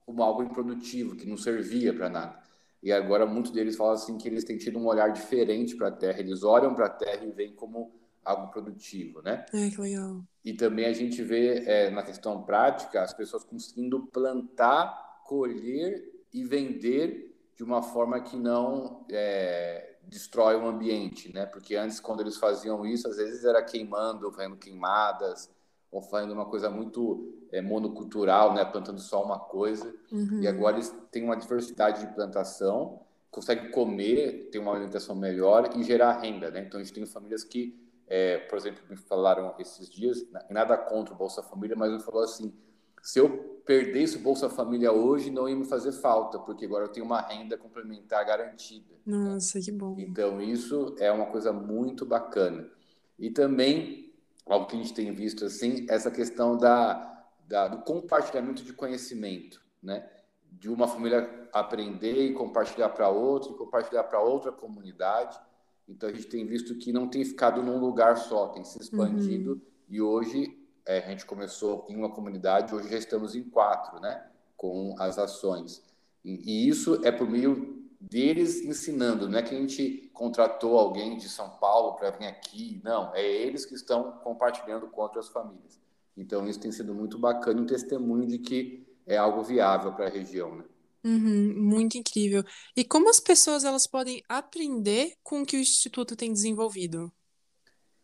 como 0.05 0.23
algo 0.23 0.43
improdutivo, 0.43 1.17
que 1.17 1.27
não 1.27 1.35
servia 1.35 1.93
para 1.93 2.09
nada. 2.09 2.39
E 2.81 2.89
agora, 2.89 3.25
muitos 3.25 3.51
deles 3.51 3.75
falam 3.75 3.93
assim 3.93 4.17
que 4.17 4.29
eles 4.29 4.45
têm 4.45 4.57
tido 4.57 4.79
um 4.79 4.85
olhar 4.85 5.11
diferente 5.11 5.75
para 5.75 5.89
a 5.89 5.91
terra, 5.91 6.21
eles 6.21 6.41
olham 6.41 6.73
para 6.73 6.85
a 6.85 6.89
terra 6.89 7.25
e 7.25 7.31
veem 7.31 7.53
como 7.53 8.04
algo 8.25 8.51
produtivo, 8.51 9.21
né? 9.21 9.45
É, 9.53 9.69
que 9.69 9.79
legal. 9.79 10.21
E 10.43 10.53
também 10.53 10.85
a 10.85 10.93
gente 10.93 11.21
vê, 11.23 11.63
é, 11.65 11.89
na 11.91 12.03
questão 12.03 12.41
prática, 12.43 13.01
as 13.01 13.13
pessoas 13.13 13.43
conseguindo 13.43 14.07
plantar, 14.07 15.21
colher 15.23 16.11
e 16.33 16.43
vender 16.43 17.33
de 17.55 17.63
uma 17.63 17.81
forma 17.81 18.19
que 18.19 18.35
não 18.35 19.05
é, 19.09 19.95
destrói 20.03 20.55
o 20.55 20.65
ambiente, 20.67 21.33
né? 21.33 21.45
Porque 21.45 21.75
antes, 21.75 21.99
quando 21.99 22.21
eles 22.21 22.37
faziam 22.37 22.85
isso, 22.85 23.07
às 23.07 23.17
vezes 23.17 23.45
era 23.45 23.63
queimando, 23.63 24.31
fazendo 24.31 24.57
queimadas, 24.57 25.49
ou 25.91 26.01
fazendo 26.01 26.33
uma 26.33 26.45
coisa 26.45 26.69
muito 26.69 27.33
é, 27.51 27.61
monocultural, 27.61 28.53
né? 28.53 28.65
Plantando 28.65 28.99
só 28.99 29.23
uma 29.23 29.39
coisa. 29.39 29.95
Uhum. 30.11 30.41
E 30.41 30.47
agora 30.47 30.75
eles 30.75 30.93
têm 31.11 31.23
uma 31.23 31.37
diversidade 31.37 32.05
de 32.05 32.13
plantação, 32.13 32.99
conseguem 33.31 33.71
comer, 33.71 34.49
ter 34.51 34.59
uma 34.59 34.71
alimentação 34.71 35.15
melhor 35.15 35.71
e 35.77 35.83
gerar 35.83 36.19
renda, 36.19 36.51
né? 36.51 36.65
Então 36.67 36.79
a 36.79 36.83
gente 36.83 36.93
tem 36.93 37.05
famílias 37.05 37.43
que, 37.43 37.84
é, 38.07 38.37
por 38.37 38.57
exemplo, 38.57 38.83
me 38.89 38.95
falaram 38.95 39.55
esses 39.59 39.89
dias, 39.89 40.25
nada 40.49 40.77
contra 40.77 41.13
o 41.13 41.17
Bolsa 41.17 41.41
Família, 41.41 41.75
mas 41.75 41.91
me 41.91 41.99
falou 41.99 42.23
assim, 42.23 42.53
se 43.01 43.19
eu 43.19 43.61
perdesse 43.65 44.17
o 44.17 44.19
Bolsa 44.21 44.49
Família 44.49 44.91
hoje, 44.91 45.31
não 45.31 45.49
ia 45.49 45.55
me 45.55 45.65
fazer 45.65 45.91
falta, 45.91 46.39
porque 46.39 46.65
agora 46.65 46.85
eu 46.85 46.91
tenho 46.91 47.05
uma 47.05 47.21
renda 47.21 47.57
complementar 47.57 48.23
garantida. 48.25 48.95
Nossa, 49.05 49.59
que 49.59 49.71
bom. 49.71 49.95
Então, 49.97 50.41
isso 50.41 50.95
é 50.99 51.11
uma 51.11 51.25
coisa 51.27 51.51
muito 51.51 52.05
bacana. 52.05 52.69
E 53.17 53.29
também, 53.31 54.13
algo 54.45 54.67
que 54.67 54.75
a 54.75 54.79
gente 54.79 54.93
tem 54.93 55.11
visto 55.11 55.45
assim, 55.45 55.85
essa 55.89 56.11
questão 56.11 56.57
da, 56.57 57.27
da 57.47 57.67
do 57.67 57.79
compartilhamento 57.83 58.63
de 58.63 58.73
conhecimento, 58.73 59.61
né? 59.81 60.07
De 60.51 60.69
uma 60.69 60.87
família 60.87 61.47
aprender 61.51 62.25
e 62.25 62.33
compartilhar 62.33 62.89
para 62.89 63.09
outra, 63.09 63.51
e 63.51 63.55
compartilhar 63.55 64.03
para 64.03 64.21
outra 64.21 64.51
comunidade. 64.51 65.39
Então, 65.87 66.09
a 66.09 66.13
gente 66.13 66.27
tem 66.27 66.45
visto 66.45 66.75
que 66.75 66.91
não 66.91 67.07
tem 67.07 67.23
ficado 67.23 67.61
num 67.61 67.79
lugar 67.79 68.17
só, 68.17 68.47
tem 68.47 68.63
se 68.63 68.81
expandido, 68.81 69.53
uhum. 69.53 69.61
e 69.89 70.01
hoje 70.01 70.57
é, 70.85 70.99
a 70.99 71.09
gente 71.09 71.25
começou 71.25 71.85
em 71.89 71.95
uma 71.95 72.09
comunidade, 72.09 72.73
hoje 72.73 72.89
já 72.89 72.97
estamos 72.97 73.35
em 73.35 73.43
quatro, 73.43 73.99
né? 73.99 74.25
com 74.55 74.95
as 74.99 75.17
ações. 75.17 75.83
E, 76.23 76.65
e 76.65 76.69
isso 76.69 76.99
é 77.05 77.11
por 77.11 77.29
meio 77.29 77.83
deles 77.99 78.61
ensinando, 78.63 79.27
não 79.27 79.39
é 79.39 79.41
que 79.41 79.55
a 79.55 79.57
gente 79.57 80.09
contratou 80.13 80.77
alguém 80.77 81.17
de 81.17 81.27
São 81.27 81.49
Paulo 81.49 81.95
para 81.95 82.11
vir 82.11 82.27
aqui, 82.27 82.81
não, 82.83 83.13
é 83.15 83.23
eles 83.25 83.65
que 83.65 83.73
estão 83.73 84.11
compartilhando 84.23 84.87
com 84.87 85.01
outras 85.01 85.27
famílias. 85.27 85.79
Então 86.15 86.47
isso 86.47 86.59
tem 86.59 86.71
sido 86.71 86.93
muito 86.93 87.17
bacana, 87.17 87.61
um 87.61 87.65
testemunho 87.65 88.27
de 88.27 88.37
que 88.37 88.85
é 89.05 89.17
algo 89.17 89.43
viável 89.43 89.91
para 89.93 90.05
a 90.05 90.09
região, 90.09 90.55
né? 90.55 90.63
Uhum, 91.05 91.53
muito 91.55 91.99
incrível. 91.99 92.43
E 92.75 92.83
como 92.83 93.11
as 93.11 93.19
pessoas 93.19 93.63
elas 93.63 93.85
podem 93.85 94.23
aprender 94.27 95.13
com 95.21 95.43
o 95.43 95.45
que 95.45 95.55
o 95.55 95.59
Instituto 95.59 96.15
tem 96.15 96.33
desenvolvido? 96.33 97.13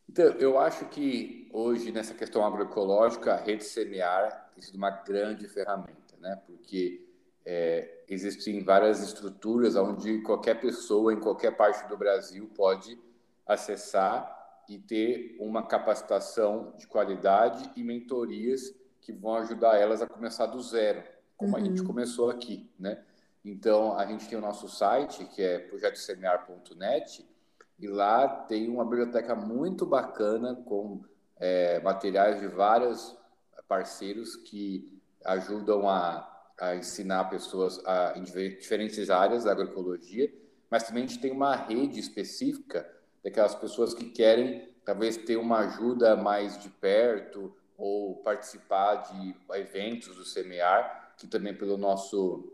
Então, 0.07 0.25
eu 0.33 0.59
acho 0.59 0.85
que 0.85 1.49
hoje, 1.51 1.91
nessa 1.91 2.13
questão 2.13 2.45
agroecológica, 2.45 3.33
a 3.33 3.37
rede 3.37 3.63
semear 3.63 4.51
tem 4.53 4.61
sido 4.61 4.75
uma 4.75 4.91
grande 4.91 5.47
ferramenta, 5.47 6.15
né? 6.19 6.39
Porque 6.45 7.03
é, 7.43 8.03
existem 8.07 8.63
várias 8.63 9.01
estruturas 9.01 9.75
onde 9.75 10.21
qualquer 10.21 10.61
pessoa 10.61 11.11
em 11.11 11.19
qualquer 11.19 11.57
parte 11.57 11.89
do 11.89 11.97
Brasil 11.97 12.51
pode 12.55 12.99
acessar 13.47 14.61
e 14.69 14.77
ter 14.77 15.37
uma 15.39 15.65
capacitação 15.65 16.75
de 16.77 16.85
qualidade 16.85 17.67
e 17.75 17.83
mentorias 17.83 18.75
que 19.01 19.11
vão 19.11 19.35
ajudar 19.37 19.79
elas 19.79 20.03
a 20.03 20.07
começar 20.07 20.45
do 20.45 20.61
zero, 20.61 21.01
como 21.41 21.57
uhum. 21.57 21.63
a 21.63 21.65
gente 21.65 21.83
começou 21.83 22.29
aqui, 22.29 22.69
né? 22.79 23.03
Então, 23.43 23.97
a 23.97 24.05
gente 24.05 24.27
tem 24.29 24.37
o 24.37 24.41
nosso 24.41 24.69
site, 24.69 25.25
que 25.25 25.41
é 25.41 25.57
projetosemear.net, 25.57 27.27
e 27.79 27.87
lá 27.87 28.27
tem 28.27 28.69
uma 28.69 28.85
biblioteca 28.85 29.35
muito 29.35 29.85
bacana 29.85 30.55
com 30.55 31.03
é, 31.37 31.79
materiais 31.79 32.39
de 32.39 32.47
vários 32.47 33.17
parceiros 33.67 34.35
que 34.35 35.01
ajudam 35.25 35.89
a 35.89 36.31
a 36.61 36.75
ensinar 36.75 37.23
pessoas 37.25 37.83
a, 37.87 38.13
em 38.15 38.21
diferentes 38.21 39.09
áreas 39.09 39.45
da 39.45 39.51
agroecologia, 39.51 40.31
mas 40.69 40.83
também 40.83 41.03
a 41.03 41.07
gente 41.07 41.19
tem 41.19 41.31
uma 41.31 41.55
rede 41.55 41.99
específica 41.99 42.87
daquelas 43.23 43.55
pessoas 43.55 43.95
que 43.95 44.11
querem 44.11 44.69
talvez 44.85 45.17
ter 45.17 45.37
uma 45.37 45.59
ajuda 45.61 46.15
mais 46.15 46.61
de 46.61 46.69
perto 46.69 47.51
ou 47.75 48.17
participar 48.17 48.95
de 48.97 49.35
eventos 49.55 50.15
do 50.15 50.23
Semear, 50.23 51.00
que 51.21 51.27
também 51.27 51.55
pelo 51.55 51.77
nosso 51.77 52.51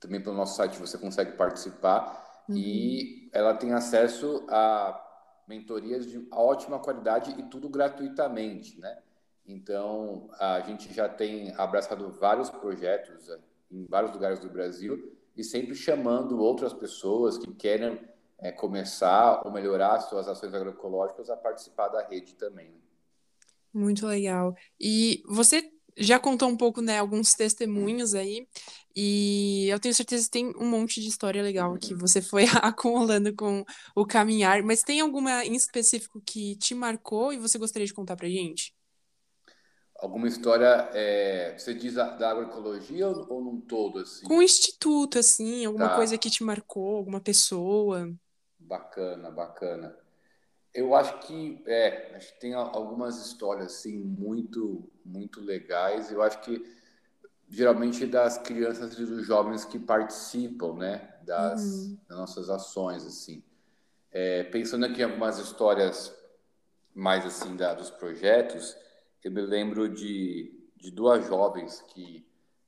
também 0.00 0.20
pelo 0.20 0.34
nosso 0.34 0.56
site 0.56 0.76
você 0.80 0.98
consegue 0.98 1.36
participar 1.36 2.44
uhum. 2.48 2.56
e 2.56 3.30
ela 3.32 3.54
tem 3.54 3.72
acesso 3.72 4.44
a 4.48 5.00
mentorias 5.46 6.04
de 6.04 6.26
ótima 6.32 6.80
qualidade 6.80 7.30
e 7.38 7.44
tudo 7.44 7.68
gratuitamente, 7.68 8.80
né? 8.80 8.98
Então, 9.46 10.28
a 10.38 10.60
gente 10.60 10.92
já 10.92 11.08
tem 11.08 11.52
abraçado 11.56 12.10
vários 12.12 12.50
projetos 12.50 13.28
eh, 13.28 13.38
em 13.70 13.86
vários 13.86 14.12
lugares 14.12 14.38
do 14.38 14.48
Brasil 14.48 15.16
e 15.36 15.44
sempre 15.44 15.74
chamando 15.74 16.40
outras 16.40 16.72
pessoas 16.72 17.38
que 17.38 17.52
querem 17.54 18.00
é, 18.38 18.50
começar 18.52 19.42
ou 19.44 19.52
melhorar 19.52 20.00
suas 20.00 20.28
ações 20.28 20.52
agroecológicas 20.52 21.30
a 21.30 21.36
participar 21.36 21.88
da 21.88 22.06
rede 22.06 22.34
também. 22.34 22.70
Né? 22.70 22.80
Muito 23.72 24.06
legal. 24.06 24.54
E 24.80 25.22
você 25.26 25.70
já 25.96 26.18
contou 26.18 26.48
um 26.48 26.56
pouco, 26.56 26.80
né, 26.80 26.98
alguns 26.98 27.34
testemunhos 27.34 28.14
aí, 28.14 28.46
e 28.94 29.68
eu 29.68 29.80
tenho 29.80 29.94
certeza 29.94 30.24
que 30.24 30.30
tem 30.30 30.52
um 30.56 30.68
monte 30.68 31.00
de 31.00 31.08
história 31.08 31.42
legal 31.42 31.76
que 31.78 31.94
você 31.94 32.20
foi 32.22 32.44
acumulando 32.62 33.34
com 33.34 33.64
o 33.94 34.06
caminhar, 34.06 34.62
mas 34.62 34.82
tem 34.82 35.00
alguma 35.00 35.44
em 35.44 35.54
específico 35.54 36.20
que 36.24 36.56
te 36.56 36.74
marcou 36.74 37.32
e 37.32 37.38
você 37.38 37.58
gostaria 37.58 37.86
de 37.86 37.94
contar 37.94 38.16
pra 38.16 38.28
gente? 38.28 38.74
alguma 40.02 40.26
história, 40.26 40.90
é, 40.92 41.56
você 41.56 41.72
diz 41.72 41.94
da, 41.94 42.10
da 42.16 42.30
agroecologia 42.30 43.08
ou, 43.08 43.34
ou 43.34 43.44
num 43.44 43.60
todo, 43.60 44.00
assim? 44.00 44.26
Com 44.26 44.38
o 44.38 44.42
instituto, 44.42 45.18
assim, 45.18 45.64
alguma 45.64 45.88
tá. 45.88 45.94
coisa 45.94 46.18
que 46.18 46.28
te 46.28 46.42
marcou, 46.42 46.96
alguma 46.96 47.20
pessoa. 47.20 48.12
Bacana, 48.58 49.30
bacana. 49.30 49.96
Eu 50.74 50.94
acho 50.94 51.18
que, 51.20 51.62
é, 51.66 52.14
acho 52.16 52.32
que 52.34 52.40
tem 52.40 52.54
algumas 52.54 53.24
histórias, 53.24 53.74
assim, 53.74 53.98
muito, 53.98 54.90
muito 55.04 55.40
legais. 55.40 56.10
Eu 56.10 56.22
acho 56.22 56.40
que, 56.40 56.64
geralmente, 57.48 58.06
das 58.06 58.38
crianças 58.38 58.98
e 58.98 59.04
dos 59.04 59.26
jovens 59.26 59.64
que 59.64 59.78
participam, 59.78 60.74
né, 60.74 61.14
das, 61.24 61.62
uhum. 61.62 61.98
das 62.08 62.18
nossas 62.18 62.48
ações, 62.48 63.04
assim. 63.04 63.42
É, 64.10 64.44
pensando 64.44 64.86
aqui 64.86 65.00
em 65.00 65.04
algumas 65.04 65.38
histórias 65.38 66.14
mais, 66.94 67.24
assim, 67.26 67.56
da, 67.56 67.74
dos 67.74 67.90
projetos 67.90 68.76
eu 69.22 69.30
me 69.30 69.40
lembro 69.40 69.88
de, 69.88 70.52
de 70.76 70.90
duas 70.90 71.26
jovens 71.26 71.80
que 71.88 72.26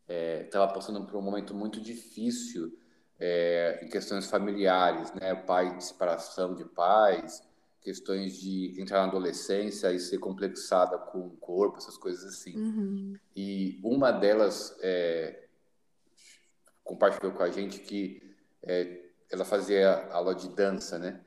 estavam 0.08 0.68
é, 0.68 0.72
passando 0.72 1.04
por 1.04 1.16
um 1.16 1.22
momento 1.22 1.54
muito 1.54 1.80
difícil 1.80 2.78
é, 3.18 3.80
em 3.82 3.88
questões 3.88 4.26
familiares, 4.26 5.12
né? 5.14 5.34
Pai 5.34 5.76
de 5.76 5.84
separação 5.84 6.54
de 6.54 6.64
pais, 6.64 7.42
questões 7.84 8.40
de 8.40 8.80
entrar 8.80 9.02
na 9.02 9.08
adolescência 9.08 9.92
e 9.92 10.00
ser 10.00 10.18
complexada 10.18 10.96
com 10.96 11.26
o 11.26 11.36
corpo, 11.36 11.76
essas 11.76 11.98
coisas 11.98 12.24
assim. 12.24 12.56
Uhum. 12.56 13.14
E 13.36 13.78
uma 13.84 14.10
delas 14.10 14.74
é, 14.80 15.44
compartilhou 16.82 17.32
com 17.32 17.42
a 17.42 17.50
gente 17.50 17.80
que 17.80 18.22
é, 18.62 19.04
ela 19.30 19.44
fazia 19.44 20.08
aula 20.10 20.34
de 20.34 20.48
dança, 20.48 20.98
né? 20.98 21.20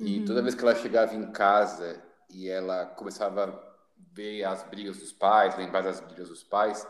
E 0.00 0.20
uhum. 0.20 0.24
toda 0.24 0.42
vez 0.42 0.54
que 0.54 0.62
ela 0.62 0.74
chegava 0.74 1.14
em 1.14 1.30
casa 1.30 2.02
e 2.30 2.48
ela 2.48 2.86
começava 2.86 3.62
ver 4.12 4.44
as 4.44 4.62
brigas 4.64 4.98
dos 4.98 5.12
pais, 5.12 5.58
lembrar 5.58 5.82
das 5.82 6.00
brigas 6.00 6.28
dos 6.28 6.42
pais, 6.42 6.86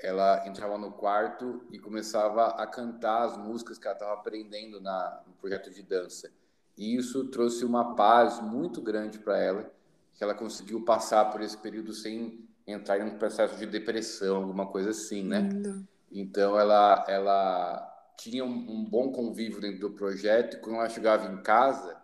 ela 0.00 0.46
entrava 0.48 0.76
no 0.76 0.92
quarto 0.92 1.64
e 1.70 1.78
começava 1.78 2.46
a 2.46 2.66
cantar 2.66 3.24
as 3.24 3.36
músicas 3.36 3.78
que 3.78 3.86
ela 3.86 3.94
estava 3.94 4.14
aprendendo 4.14 4.80
na, 4.80 5.22
no 5.26 5.32
projeto 5.34 5.70
de 5.70 5.82
dança. 5.82 6.32
E 6.78 6.96
isso 6.96 7.24
trouxe 7.26 7.64
uma 7.64 7.96
paz 7.96 8.40
muito 8.40 8.80
grande 8.80 9.18
para 9.18 9.36
ela, 9.36 9.70
que 10.14 10.22
ela 10.22 10.34
conseguiu 10.34 10.84
passar 10.84 11.24
por 11.26 11.42
esse 11.42 11.56
período 11.56 11.92
sem 11.92 12.48
entrar 12.64 13.00
em 13.00 13.02
um 13.02 13.18
processo 13.18 13.56
de 13.56 13.66
depressão, 13.66 14.36
alguma 14.36 14.66
coisa 14.66 14.90
assim, 14.90 15.24
né? 15.24 15.40
Lindo. 15.40 15.88
Então 16.10 16.58
ela 16.58 17.04
ela 17.08 18.12
tinha 18.16 18.44
um, 18.44 18.70
um 18.70 18.84
bom 18.84 19.10
convívio 19.10 19.60
dentro 19.60 19.80
do 19.80 19.90
projeto 19.90 20.56
e 20.56 20.60
quando 20.60 20.76
ela 20.76 20.88
chegava 20.88 21.32
em 21.32 21.42
casa, 21.42 21.96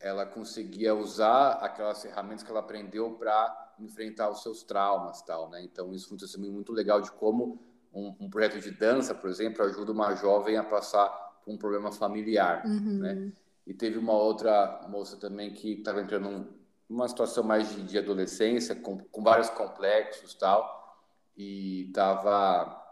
ela 0.00 0.24
conseguia 0.24 0.94
usar 0.94 1.52
aquelas 1.54 2.02
ferramentas 2.02 2.42
que 2.42 2.50
ela 2.50 2.60
aprendeu 2.60 3.12
para 3.12 3.74
enfrentar 3.80 4.30
os 4.30 4.42
seus 4.42 4.62
traumas 4.62 5.22
tal, 5.22 5.50
né? 5.50 5.62
Então 5.62 5.92
isso 5.92 6.08
foi 6.08 6.16
um 6.16 6.20
testemunho 6.20 6.52
muito 6.52 6.72
legal 6.72 7.00
de 7.00 7.10
como 7.10 7.60
um, 7.92 8.14
um, 8.20 8.30
projeto 8.30 8.60
de 8.60 8.70
dança, 8.70 9.14
por 9.14 9.28
exemplo, 9.28 9.64
ajuda 9.64 9.92
uma 9.92 10.14
jovem 10.14 10.56
a 10.56 10.62
passar 10.62 11.08
por 11.44 11.52
um 11.52 11.56
problema 11.56 11.90
familiar, 11.90 12.64
uhum. 12.64 12.98
né? 12.98 13.32
E 13.66 13.72
teve 13.72 13.98
uma 13.98 14.12
outra 14.12 14.86
moça 14.88 15.16
também 15.16 15.52
que 15.52 15.72
estava 15.72 16.00
entrando 16.00 16.28
num, 16.28 16.46
numa 16.88 17.08
situação 17.08 17.42
mais 17.42 17.70
de, 17.70 17.82
de 17.82 17.98
adolescência, 17.98 18.74
com, 18.74 18.98
com, 18.98 19.22
vários 19.22 19.48
complexos 19.50 20.34
tal, 20.34 20.98
e 21.36 21.88
estava 21.88 22.82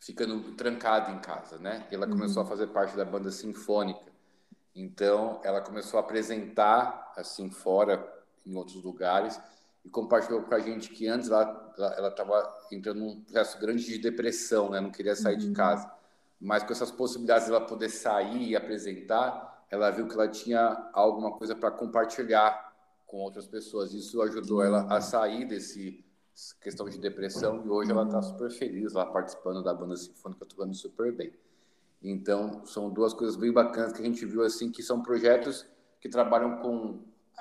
ficando 0.00 0.52
trancada 0.52 1.10
em 1.10 1.18
casa, 1.18 1.58
né? 1.58 1.86
E 1.90 1.94
ela 1.94 2.06
uhum. 2.06 2.12
começou 2.12 2.42
a 2.42 2.46
fazer 2.46 2.66
parte 2.68 2.96
da 2.96 3.04
banda 3.04 3.30
sinfônica. 3.30 4.12
Então, 4.74 5.40
ela 5.44 5.60
começou 5.60 5.98
a 5.98 6.02
apresentar 6.02 7.12
assim 7.16 7.50
fora 7.50 8.06
em 8.44 8.54
outros 8.54 8.82
lugares 8.82 9.40
e 9.84 9.90
compartilhou 9.90 10.42
com 10.42 10.54
a 10.54 10.60
gente 10.60 10.90
que 10.90 11.08
antes 11.08 11.28
ela 11.28 11.62
ela 11.78 12.08
estava 12.08 12.58
entrando 12.70 13.00
num 13.00 13.20
processo 13.22 13.58
grande 13.58 13.84
de 13.84 13.98
depressão, 13.98 14.70
né? 14.70 14.80
Não 14.80 14.90
queria 14.90 15.16
sair 15.16 15.34
uhum. 15.34 15.40
de 15.40 15.52
casa. 15.52 15.90
Mas 16.40 16.62
com 16.62 16.72
essas 16.72 16.90
possibilidades 16.90 17.46
de 17.46 17.52
ela 17.52 17.64
poder 17.64 17.88
sair 17.88 18.50
e 18.50 18.56
apresentar, 18.56 19.51
ela 19.72 19.90
viu 19.90 20.06
que 20.06 20.12
ela 20.12 20.28
tinha 20.28 20.90
alguma 20.92 21.32
coisa 21.32 21.56
para 21.56 21.70
compartilhar 21.70 22.74
com 23.06 23.16
outras 23.16 23.46
pessoas. 23.46 23.94
Isso 23.94 24.20
ajudou 24.20 24.62
ela 24.62 24.86
a 24.94 25.00
sair 25.00 25.46
desse 25.46 26.04
questão 26.60 26.86
de 26.90 26.98
depressão 26.98 27.64
e 27.64 27.70
hoje 27.70 27.90
ela 27.90 28.04
está 28.04 28.20
super 28.20 28.50
feliz 28.50 28.92
lá 28.92 29.06
participando 29.06 29.62
da 29.62 29.72
banda 29.72 29.96
sinfônica, 29.96 30.44
tocando 30.44 30.74
super 30.74 31.10
bem. 31.10 31.32
Então, 32.02 32.66
são 32.66 32.90
duas 32.90 33.14
coisas 33.14 33.34
bem 33.34 33.50
bacanas 33.50 33.94
que 33.94 34.02
a 34.02 34.04
gente 34.04 34.26
viu 34.26 34.42
assim 34.42 34.70
que 34.70 34.82
são 34.82 35.02
projetos 35.02 35.66
que 36.00 36.08
trabalham 36.08 36.58
com 36.58 37.00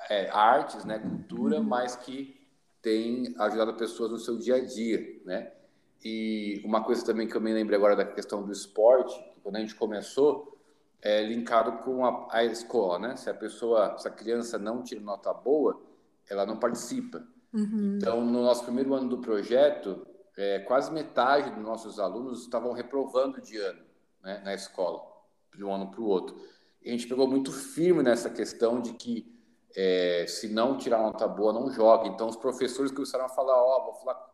é, 0.09 0.29
artes, 0.29 0.85
né, 0.85 1.00
cultura, 1.00 1.61
mas 1.61 1.97
que 1.97 2.39
tem 2.81 3.35
ajudado 3.39 3.73
pessoas 3.73 4.09
no 4.09 4.17
seu 4.17 4.38
dia 4.38 4.55
a 4.55 4.65
dia, 4.65 5.21
né? 5.25 5.51
E 6.03 6.61
uma 6.63 6.81
coisa 6.81 7.05
também 7.05 7.27
que 7.27 7.35
eu 7.35 7.41
me 7.41 7.53
lembrei 7.53 7.77
agora 7.77 7.95
da 7.95 8.05
questão 8.05 8.41
do 8.41 8.53
esporte, 8.53 9.21
que 9.33 9.41
quando 9.41 9.57
a 9.57 9.59
gente 9.59 9.75
começou, 9.75 10.60
é 11.01 11.24
linkado 11.24 11.84
com 11.84 12.05
a, 12.05 12.27
a 12.29 12.43
escola, 12.46 13.00
né? 13.00 13.15
Se 13.15 13.29
a 13.29 13.34
pessoa, 13.34 13.98
se 13.98 14.08
a 14.08 14.12
criança 14.12 14.60
não 14.60 14.84
tira 14.84 15.01
nota 15.01 15.34
boa, 15.34 15.81
ela 16.29 16.46
não 16.46 16.58
participa. 16.58 17.25
Uhum. 17.53 17.98
Então, 17.98 18.24
no 18.24 18.43
nosso 18.43 18.63
primeiro 18.63 18.93
ano 18.93 19.10
do 19.10 19.17
projeto, 19.17 20.05
é, 20.38 20.60
quase 20.60 20.91
metade 20.91 21.50
dos 21.50 21.63
nossos 21.63 22.00
alunos 22.00 22.41
estavam 22.41 22.72
reprovando 22.72 23.41
de 23.41 23.58
ano 23.58 23.81
né, 24.24 24.41
na 24.46 24.53
escola, 24.53 25.01
de 25.55 25.63
um 25.63 25.74
ano 25.74 25.89
para 25.89 26.01
o 26.01 26.05
outro. 26.05 26.36
E 26.81 26.89
a 26.89 26.91
gente 26.91 27.08
pegou 27.08 27.27
muito 27.27 27.51
firme 27.51 28.01
nessa 28.01 28.29
questão 28.29 28.79
de 28.79 28.93
que 28.93 29.31
é, 29.75 30.25
se 30.27 30.50
não 30.50 30.77
tirar 30.77 31.00
nota 31.00 31.27
boa, 31.27 31.53
não 31.53 31.70
joga. 31.72 32.08
Então, 32.08 32.27
os 32.27 32.36
professores 32.36 32.91
começaram 32.91 33.25
a 33.25 33.29
falar: 33.29 33.55
Ó, 33.55 33.77
oh, 33.77 33.86
vou 33.86 33.93
falar 33.96 34.15
com 34.15 34.29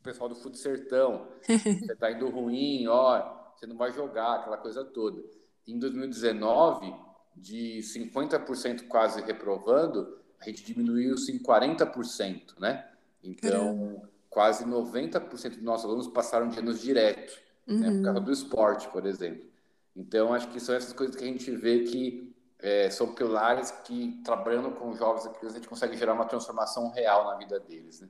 o 0.00 0.02
pessoal 0.02 0.28
do 0.28 0.34
Fundo 0.34 0.56
Sertão. 0.56 1.28
você 1.42 1.92
está 1.92 2.10
indo 2.10 2.28
ruim, 2.28 2.86
ó, 2.86 3.52
você 3.54 3.66
não 3.66 3.76
vai 3.76 3.92
jogar, 3.92 4.36
aquela 4.36 4.56
coisa 4.56 4.84
toda. 4.84 5.22
Em 5.68 5.78
2019, 5.78 6.94
de 7.36 7.78
50% 7.80 8.88
quase 8.88 9.20
reprovando, 9.20 10.18
a 10.40 10.44
gente 10.46 10.64
diminuiu 10.64 11.14
isso 11.14 11.30
em 11.30 11.38
40%, 11.38 12.58
né? 12.58 12.88
Então, 13.22 14.02
quase 14.30 14.64
90% 14.64 15.50
dos 15.50 15.62
nossos 15.62 15.84
alunos 15.84 16.08
passaram 16.08 16.48
de 16.48 16.58
anos 16.58 16.80
direto, 16.80 17.38
uhum. 17.66 17.78
né? 17.78 17.90
por 17.90 18.02
causa 18.02 18.18
uhum. 18.18 18.24
do 18.24 18.32
esporte, 18.32 18.88
por 18.88 19.04
exemplo. 19.04 19.46
Então, 19.94 20.32
acho 20.32 20.48
que 20.48 20.58
são 20.58 20.74
essas 20.74 20.92
coisas 20.92 21.14
que 21.14 21.24
a 21.24 21.26
gente 21.26 21.50
vê 21.50 21.80
que 21.80 22.34
é, 22.60 22.88
são 22.88 23.14
pilares 23.14 23.70
que, 23.84 24.20
trabalhando 24.24 24.70
com 24.70 24.94
jovens 24.94 25.26
e 25.26 25.28
crianças, 25.30 25.54
a 25.54 25.58
gente 25.58 25.68
consegue 25.68 25.96
gerar 25.96 26.14
uma 26.14 26.24
transformação 26.24 26.90
real 26.90 27.24
na 27.24 27.36
vida 27.36 27.60
deles, 27.60 28.00
né? 28.00 28.08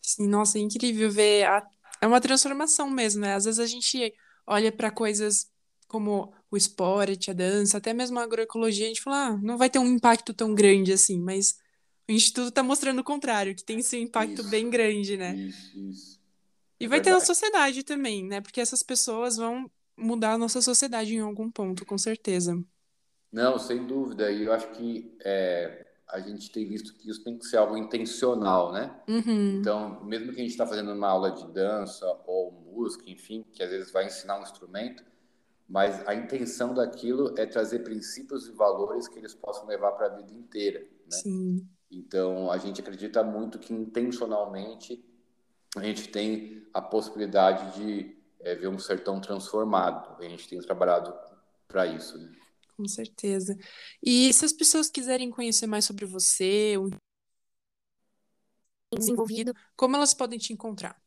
Sim, 0.00 0.28
nossa, 0.28 0.56
é 0.58 0.60
incrível 0.60 1.10
ver. 1.10 1.44
A... 1.44 1.66
É 2.00 2.06
uma 2.06 2.20
transformação 2.20 2.88
mesmo, 2.88 3.22
né? 3.22 3.34
Às 3.34 3.44
vezes 3.44 3.58
a 3.58 3.66
gente 3.66 4.14
olha 4.46 4.70
para 4.70 4.90
coisas 4.90 5.50
como 5.88 6.32
o 6.56 6.58
esporte, 6.58 7.30
a 7.30 7.34
dança, 7.34 7.78
até 7.78 7.92
mesmo 7.92 8.18
a 8.18 8.22
agroecologia, 8.22 8.86
a 8.86 8.88
gente 8.88 9.02
fala, 9.02 9.28
ah, 9.28 9.36
não 9.42 9.56
vai 9.56 9.70
ter 9.70 9.78
um 9.78 9.86
impacto 9.86 10.34
tão 10.34 10.54
grande 10.54 10.92
assim, 10.92 11.20
mas 11.20 11.58
o 12.08 12.12
Instituto 12.12 12.48
está 12.48 12.62
mostrando 12.62 13.00
o 13.00 13.04
contrário, 13.04 13.54
que 13.54 13.64
tem 13.64 13.78
esse 13.78 13.98
impacto 13.98 14.40
isso, 14.40 14.50
bem 14.50 14.70
grande, 14.70 15.16
né? 15.16 15.34
Isso, 15.34 15.78
isso. 15.78 16.20
E 16.78 16.84
é 16.84 16.88
vai 16.88 16.98
verdade. 16.98 17.16
ter 17.16 17.20
na 17.20 17.26
sociedade 17.26 17.82
também, 17.82 18.24
né? 18.24 18.40
Porque 18.40 18.60
essas 18.60 18.82
pessoas 18.82 19.36
vão 19.36 19.70
mudar 19.96 20.32
a 20.32 20.38
nossa 20.38 20.60
sociedade 20.60 21.14
em 21.14 21.20
algum 21.20 21.50
ponto, 21.50 21.84
com 21.84 21.98
certeza. 21.98 22.62
Não, 23.32 23.58
sem 23.58 23.86
dúvida. 23.86 24.30
E 24.30 24.44
eu 24.44 24.52
acho 24.52 24.70
que 24.72 25.16
é, 25.24 25.86
a 26.08 26.20
gente 26.20 26.50
tem 26.50 26.66
visto 26.66 26.94
que 26.94 27.10
isso 27.10 27.24
tem 27.24 27.36
que 27.36 27.46
ser 27.46 27.56
algo 27.56 27.76
intencional, 27.76 28.72
né? 28.72 28.94
Uhum. 29.08 29.58
Então, 29.58 30.04
mesmo 30.04 30.32
que 30.32 30.38
a 30.38 30.42
gente 30.42 30.50
está 30.50 30.66
fazendo 30.66 30.92
uma 30.92 31.08
aula 31.08 31.32
de 31.32 31.46
dança 31.52 32.06
ou 32.26 32.52
música, 32.52 33.04
enfim, 33.10 33.44
que 33.52 33.62
às 33.62 33.70
vezes 33.70 33.90
vai 33.90 34.06
ensinar 34.06 34.38
um 34.38 34.42
instrumento, 34.42 35.04
mas 35.68 36.06
a 36.06 36.14
intenção 36.14 36.72
daquilo 36.72 37.34
é 37.38 37.46
trazer 37.46 37.80
princípios 37.80 38.46
e 38.46 38.52
valores 38.52 39.08
que 39.08 39.18
eles 39.18 39.34
possam 39.34 39.66
levar 39.66 39.92
para 39.92 40.06
a 40.06 40.16
vida 40.16 40.32
inteira, 40.32 40.80
né? 40.80 41.16
Sim. 41.16 41.68
Então, 41.90 42.50
a 42.50 42.58
gente 42.58 42.80
acredita 42.80 43.22
muito 43.22 43.58
que 43.58 43.72
intencionalmente 43.72 45.04
a 45.76 45.82
gente 45.82 46.08
tem 46.08 46.66
a 46.72 46.80
possibilidade 46.80 47.76
de 47.76 48.16
é, 48.40 48.54
ver 48.54 48.68
um 48.68 48.78
sertão 48.78 49.20
transformado. 49.20 50.16
A 50.22 50.28
gente 50.28 50.48
tem 50.48 50.60
trabalhado 50.60 51.14
para 51.68 51.86
isso. 51.86 52.18
Né? 52.18 52.32
Com 52.76 52.86
certeza. 52.86 53.56
E 54.02 54.32
se 54.32 54.44
as 54.44 54.52
pessoas 54.52 54.90
quiserem 54.90 55.30
conhecer 55.30 55.66
mais 55.66 55.84
sobre 55.84 56.04
você, 56.04 56.76
o 56.76 56.90
desenvolvido, 58.96 59.52
como 59.76 59.96
elas 59.96 60.14
podem 60.14 60.38
te 60.38 60.52
encontrar? 60.52 61.00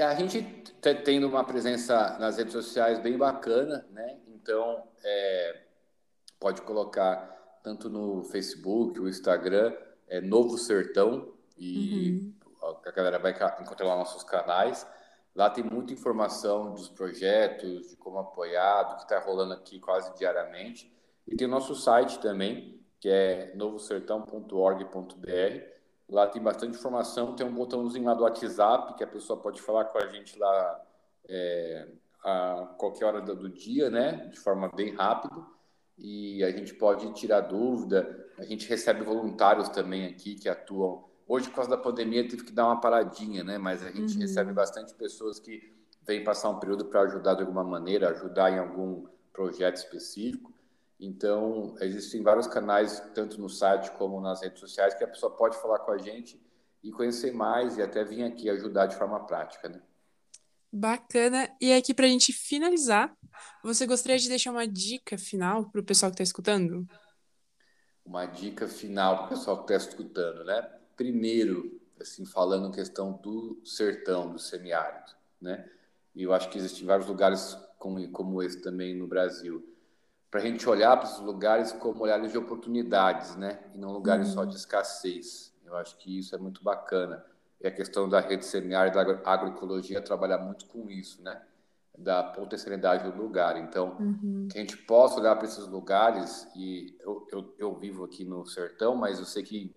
A 0.00 0.14
gente 0.14 0.38
está 0.38 0.94
tendo 0.94 1.28
uma 1.28 1.44
presença 1.44 2.18
nas 2.18 2.38
redes 2.38 2.52
sociais 2.52 2.98
bem 2.98 3.18
bacana, 3.18 3.86
né? 3.90 4.18
Então, 4.28 4.82
é, 5.04 5.62
pode 6.40 6.62
colocar 6.62 7.32
tanto 7.62 7.88
no 7.88 8.24
Facebook, 8.24 8.98
o 8.98 9.08
Instagram, 9.08 9.74
é 10.08 10.20
Novo 10.20 10.58
Sertão, 10.58 11.32
e 11.56 12.32
uhum. 12.60 12.76
a 12.84 12.90
galera 12.90 13.18
vai 13.18 13.32
encontrar 13.60 13.86
lá 13.86 13.96
nossos 13.96 14.24
canais. 14.24 14.86
Lá 15.34 15.48
tem 15.48 15.64
muita 15.64 15.92
informação 15.92 16.74
dos 16.74 16.88
projetos, 16.88 17.90
de 17.90 17.96
como 17.96 18.18
apoiar, 18.18 18.82
do 18.84 18.96
que 18.96 19.02
está 19.02 19.18
rolando 19.20 19.54
aqui 19.54 19.78
quase 19.78 20.14
diariamente. 20.16 20.92
E 21.26 21.36
tem 21.36 21.46
o 21.46 21.50
nosso 21.50 21.74
site 21.74 22.18
também, 22.18 22.80
que 23.00 23.08
é 23.08 23.52
novosertão.org.br. 23.54 25.71
Lá 26.12 26.26
tem 26.26 26.42
bastante 26.42 26.76
informação, 26.76 27.34
tem 27.34 27.46
um 27.46 27.54
botãozinho 27.54 28.04
lá 28.04 28.14
do 28.14 28.22
WhatsApp, 28.22 28.94
que 28.94 29.02
a 29.02 29.06
pessoa 29.06 29.40
pode 29.40 29.60
falar 29.60 29.86
com 29.86 29.98
a 29.98 30.06
gente 30.06 30.38
lá 30.38 30.84
é, 31.28 31.88
a 32.22 32.74
qualquer 32.78 33.06
hora 33.06 33.20
do 33.20 33.48
dia, 33.48 33.90
né? 33.90 34.28
De 34.30 34.38
forma 34.38 34.68
bem 34.68 34.94
rápida 34.94 35.34
e 35.98 36.42
a 36.42 36.50
gente 36.50 36.74
pode 36.74 37.12
tirar 37.14 37.40
dúvida. 37.40 38.26
A 38.38 38.44
gente 38.44 38.68
recebe 38.68 39.04
voluntários 39.04 39.68
também 39.68 40.06
aqui 40.06 40.34
que 40.34 40.48
atuam. 40.48 41.04
Hoje, 41.26 41.48
por 41.48 41.56
causa 41.56 41.70
da 41.70 41.76
pandemia, 41.76 42.28
teve 42.28 42.44
que 42.44 42.52
dar 42.52 42.66
uma 42.66 42.80
paradinha, 42.80 43.44
né? 43.44 43.56
Mas 43.56 43.82
a 43.84 43.90
gente 43.90 44.14
uhum. 44.14 44.20
recebe 44.20 44.52
bastante 44.52 44.92
pessoas 44.94 45.38
que 45.38 45.72
vêm 46.04 46.24
passar 46.24 46.50
um 46.50 46.58
período 46.58 46.86
para 46.86 47.02
ajudar 47.02 47.34
de 47.34 47.42
alguma 47.42 47.62
maneira, 47.62 48.10
ajudar 48.10 48.50
em 48.50 48.58
algum 48.58 49.06
projeto 49.32 49.76
específico. 49.76 50.52
Então, 51.04 51.74
existem 51.80 52.22
vários 52.22 52.46
canais, 52.46 53.00
tanto 53.12 53.40
no 53.40 53.48
site 53.48 53.90
como 53.98 54.20
nas 54.20 54.40
redes 54.40 54.60
sociais, 54.60 54.94
que 54.94 55.02
a 55.02 55.08
pessoa 55.08 55.34
pode 55.34 55.60
falar 55.60 55.80
com 55.80 55.90
a 55.90 55.98
gente 55.98 56.40
e 56.80 56.92
conhecer 56.92 57.32
mais 57.32 57.76
e 57.76 57.82
até 57.82 58.04
vir 58.04 58.22
aqui 58.22 58.48
ajudar 58.48 58.86
de 58.86 58.94
forma 58.94 59.26
prática, 59.26 59.68
né? 59.68 59.82
Bacana. 60.72 61.50
E 61.60 61.72
aqui 61.72 61.92
para 61.92 62.06
a 62.06 62.08
gente 62.08 62.32
finalizar, 62.32 63.12
você 63.64 63.84
gostaria 63.84 64.16
de 64.16 64.28
deixar 64.28 64.52
uma 64.52 64.64
dica 64.64 65.18
final 65.18 65.68
para 65.70 65.80
o 65.80 65.84
pessoal 65.84 66.12
que 66.12 66.14
está 66.14 66.22
escutando? 66.22 66.86
Uma 68.06 68.24
dica 68.26 68.68
final 68.68 69.16
para 69.16 69.26
o 69.26 69.28
pessoal 69.30 69.56
que 69.64 69.72
está 69.72 69.90
escutando, 69.90 70.44
né? 70.44 70.62
Primeiro, 70.96 71.80
assim, 72.00 72.24
falando 72.24 72.70
questão 72.70 73.12
do 73.12 73.60
sertão, 73.64 74.30
do 74.30 74.38
semiárido, 74.38 75.10
né? 75.40 75.68
E 76.14 76.22
eu 76.22 76.32
acho 76.32 76.48
que 76.48 76.58
existem 76.58 76.86
vários 76.86 77.08
lugares 77.08 77.58
como, 77.76 78.08
como 78.12 78.40
esse 78.40 78.62
também 78.62 78.94
no 78.94 79.08
Brasil. 79.08 79.71
Para 80.32 80.40
a 80.40 80.42
gente 80.42 80.68
olhar 80.68 80.96
para 80.96 81.08
esses 81.08 81.20
lugares 81.20 81.72
como 81.72 82.02
olhares 82.02 82.32
de 82.32 82.38
oportunidades, 82.38 83.36
né? 83.36 83.60
E 83.74 83.78
não 83.78 83.92
lugares 83.92 84.28
uhum. 84.28 84.34
só 84.34 84.44
de 84.44 84.56
escassez. 84.56 85.52
Eu 85.64 85.76
acho 85.76 85.96
que 85.98 86.18
isso 86.18 86.34
é 86.34 86.38
muito 86.38 86.64
bacana 86.64 87.24
e 87.62 87.66
a 87.66 87.70
questão 87.70 88.08
da 88.08 88.20
rede 88.20 88.44
semiárida 88.44 89.04
da 89.04 89.30
agroecologia 89.30 90.02
trabalhar 90.02 90.38
muito 90.38 90.66
com 90.66 90.90
isso, 90.90 91.22
né? 91.22 91.40
Da 91.96 92.22
potencialidade 92.22 93.08
do 93.08 93.16
lugar. 93.16 93.56
Então, 93.56 93.96
uhum. 94.00 94.48
que 94.50 94.58
a 94.58 94.60
gente 94.60 94.76
possa 94.78 95.20
olhar 95.20 95.36
para 95.36 95.46
esses 95.46 95.66
lugares, 95.66 96.48
e 96.56 96.96
eu, 97.00 97.26
eu, 97.30 97.54
eu, 97.58 97.74
vivo 97.74 98.04
aqui 98.04 98.24
no 98.24 98.44
sertão, 98.46 98.96
mas 98.96 99.18
eu 99.18 99.24
sei 99.24 99.42
que 99.42 99.72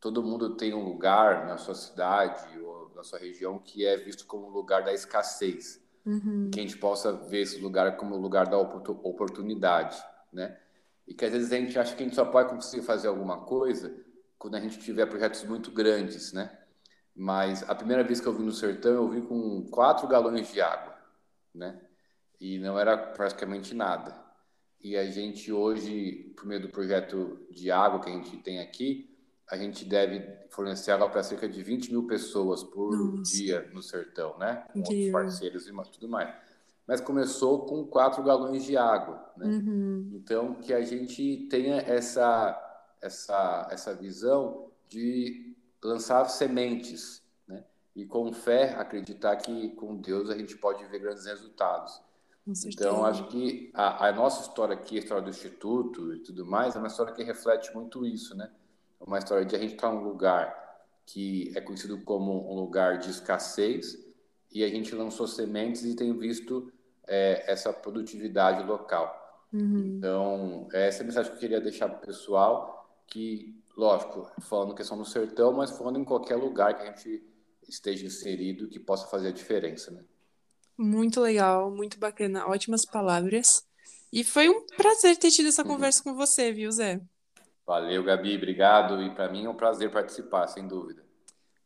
todo 0.00 0.22
mundo 0.22 0.56
tem 0.56 0.74
um 0.74 0.82
lugar 0.82 1.46
na 1.46 1.56
sua 1.56 1.74
cidade 1.74 2.58
ou 2.58 2.90
na 2.96 3.04
sua 3.04 3.18
região 3.18 3.58
que 3.58 3.86
é 3.86 3.96
visto 3.96 4.26
como 4.26 4.48
um 4.48 4.50
lugar 4.50 4.82
da 4.82 4.92
escassez. 4.92 5.80
Uhum. 6.08 6.50
Que 6.50 6.58
a 6.58 6.62
gente 6.62 6.78
possa 6.78 7.12
ver 7.12 7.42
esse 7.42 7.60
lugar 7.60 7.98
como 7.98 8.16
um 8.16 8.20
lugar 8.20 8.48
da 8.48 8.56
oportunidade, 8.56 10.02
né? 10.32 10.58
E 11.06 11.12
que 11.12 11.22
às 11.22 11.32
vezes 11.32 11.52
a 11.52 11.56
gente 11.56 11.78
acha 11.78 11.94
que 11.94 12.02
a 12.02 12.06
gente 12.06 12.16
só 12.16 12.24
pode 12.24 12.48
conseguir 12.48 12.82
fazer 12.82 13.08
alguma 13.08 13.42
coisa 13.44 13.94
quando 14.38 14.54
a 14.54 14.60
gente 14.60 14.78
tiver 14.78 15.04
projetos 15.04 15.44
muito 15.44 15.70
grandes, 15.70 16.32
né? 16.32 16.58
Mas 17.14 17.68
a 17.68 17.74
primeira 17.74 18.02
vez 18.02 18.22
que 18.22 18.26
eu 18.26 18.32
vi 18.32 18.42
no 18.42 18.52
sertão, 18.52 18.92
eu 18.92 19.08
vi 19.10 19.20
com 19.20 19.66
quatro 19.70 20.08
galões 20.08 20.50
de 20.50 20.62
água, 20.62 20.96
né? 21.54 21.78
E 22.40 22.58
não 22.58 22.78
era 22.78 22.96
praticamente 22.96 23.74
nada. 23.74 24.18
E 24.80 24.96
a 24.96 25.10
gente 25.10 25.52
hoje, 25.52 26.32
por 26.36 26.46
meio 26.46 26.62
do 26.62 26.68
projeto 26.70 27.46
de 27.50 27.70
água 27.70 28.00
que 28.00 28.08
a 28.08 28.12
gente 28.12 28.34
tem 28.38 28.60
aqui, 28.60 29.14
a 29.50 29.56
gente 29.56 29.84
deve 29.84 30.22
fornecer 30.50 30.90
água 30.90 31.08
para 31.08 31.22
cerca 31.22 31.48
de 31.48 31.62
20 31.62 31.90
mil 31.90 32.06
pessoas 32.06 32.62
por 32.62 32.96
Nossa. 32.96 33.32
dia 33.32 33.68
no 33.72 33.82
sertão, 33.82 34.36
né? 34.38 34.64
Com 34.72 34.80
outros 34.80 35.10
parceiros 35.10 35.66
e 35.66 35.72
tudo 35.92 36.08
mais. 36.08 36.34
Mas 36.86 37.00
começou 37.00 37.66
com 37.66 37.84
quatro 37.84 38.22
galões 38.22 38.64
de 38.64 38.76
água, 38.76 39.32
né? 39.36 39.46
Uhum. 39.46 40.10
Então, 40.14 40.54
que 40.54 40.72
a 40.72 40.82
gente 40.82 41.46
tenha 41.50 41.76
essa, 41.76 42.58
essa, 43.00 43.68
essa 43.70 43.94
visão 43.94 44.70
de 44.88 45.56
lançar 45.82 46.26
sementes, 46.28 47.22
né? 47.46 47.64
E 47.96 48.04
com 48.04 48.32
fé 48.32 48.74
acreditar 48.74 49.36
que 49.36 49.70
com 49.70 49.96
Deus 49.96 50.28
a 50.28 50.36
gente 50.36 50.56
pode 50.56 50.84
ver 50.86 50.98
grandes 50.98 51.24
resultados. 51.24 52.00
Então, 52.66 53.04
acho 53.04 53.28
que 53.28 53.70
a, 53.74 54.08
a, 54.08 54.12
nossa 54.12 54.48
história 54.48 54.74
aqui, 54.74 54.96
a 54.96 55.00
história 55.00 55.22
do 55.22 55.28
Instituto 55.28 56.14
e 56.14 56.20
tudo 56.20 56.46
mais, 56.46 56.74
é 56.74 56.78
uma 56.78 56.88
história 56.88 57.12
que 57.12 57.22
reflete 57.22 57.74
muito 57.74 58.06
isso, 58.06 58.34
né? 58.34 58.50
É 59.00 59.04
uma 59.04 59.18
história 59.18 59.44
de 59.44 59.54
a 59.54 59.58
gente 59.58 59.74
estar 59.74 59.92
num 59.92 60.04
lugar 60.04 60.56
que 61.06 61.52
é 61.56 61.60
conhecido 61.60 61.98
como 62.02 62.52
um 62.52 62.54
lugar 62.54 62.98
de 62.98 63.10
escassez 63.10 63.98
e 64.52 64.62
a 64.62 64.68
gente 64.68 64.94
lançou 64.94 65.26
sementes 65.26 65.84
e 65.84 65.94
tem 65.96 66.16
visto 66.16 66.70
é, 67.06 67.50
essa 67.50 67.72
produtividade 67.72 68.66
local. 68.66 69.46
Uhum. 69.52 69.96
Então, 69.96 70.68
essa 70.72 71.00
é 71.00 71.02
a 71.02 71.06
mensagem 71.06 71.30
que 71.30 71.36
eu 71.36 71.40
queria 71.40 71.60
deixar 71.60 71.88
para 71.88 71.98
o 71.98 72.06
pessoal, 72.06 72.90
que 73.06 73.58
lógico, 73.76 74.30
falando 74.40 74.74
questão 74.74 74.96
no 74.96 75.04
sertão, 75.04 75.52
mas 75.52 75.70
falando 75.70 75.98
em 75.98 76.04
qualquer 76.04 76.36
lugar 76.36 76.76
que 76.76 76.82
a 76.82 76.86
gente 76.86 77.22
esteja 77.68 78.04
inserido 78.04 78.68
que 78.68 78.78
possa 78.78 79.06
fazer 79.06 79.28
a 79.28 79.32
diferença, 79.32 79.90
né? 79.90 80.04
Muito 80.76 81.20
legal, 81.20 81.70
muito 81.70 81.98
bacana, 81.98 82.46
ótimas 82.46 82.84
palavras. 82.84 83.64
E 84.12 84.24
foi 84.24 84.48
um 84.48 84.64
prazer 84.66 85.16
ter 85.16 85.30
tido 85.30 85.48
essa 85.48 85.62
uhum. 85.62 85.68
conversa 85.68 86.02
com 86.02 86.14
você, 86.14 86.52
viu, 86.52 86.70
Zé? 86.70 87.00
Valeu, 87.68 88.02
Gabi, 88.02 88.34
obrigado. 88.34 89.02
E 89.02 89.10
para 89.14 89.30
mim 89.30 89.44
é 89.44 89.50
um 89.50 89.54
prazer 89.54 89.92
participar, 89.92 90.46
sem 90.46 90.66
dúvida. 90.66 91.04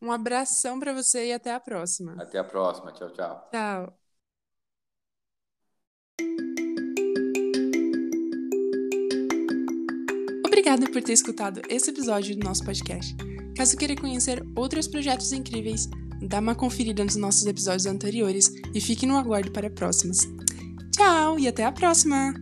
Um 0.01 0.11
abração 0.11 0.77
para 0.77 0.91
você 0.91 1.27
e 1.27 1.33
até 1.33 1.53
a 1.53 1.61
próxima. 1.61 2.21
Até 2.21 2.37
a 2.37 2.43
próxima. 2.43 2.91
Tchau, 2.91 3.09
tchau. 3.11 3.49
Tchau. 3.49 3.97
Obrigada 10.45 10.91
por 10.91 11.01
ter 11.01 11.13
escutado 11.13 11.61
esse 11.69 11.89
episódio 11.89 12.37
do 12.37 12.43
nosso 12.43 12.65
podcast. 12.65 13.15
Caso 13.55 13.77
queira 13.77 13.95
conhecer 13.95 14.43
outros 14.57 14.89
projetos 14.89 15.31
incríveis, 15.31 15.87
dá 16.21 16.39
uma 16.39 16.53
conferida 16.53 17.01
nos 17.01 17.15
nossos 17.15 17.45
episódios 17.45 17.85
anteriores 17.85 18.49
e 18.73 18.81
fique 18.81 19.05
no 19.05 19.17
aguardo 19.17 19.51
para 19.51 19.69
próximas. 19.69 20.19
Tchau 20.91 21.39
e 21.39 21.47
até 21.47 21.63
a 21.63 21.71
próxima! 21.71 22.33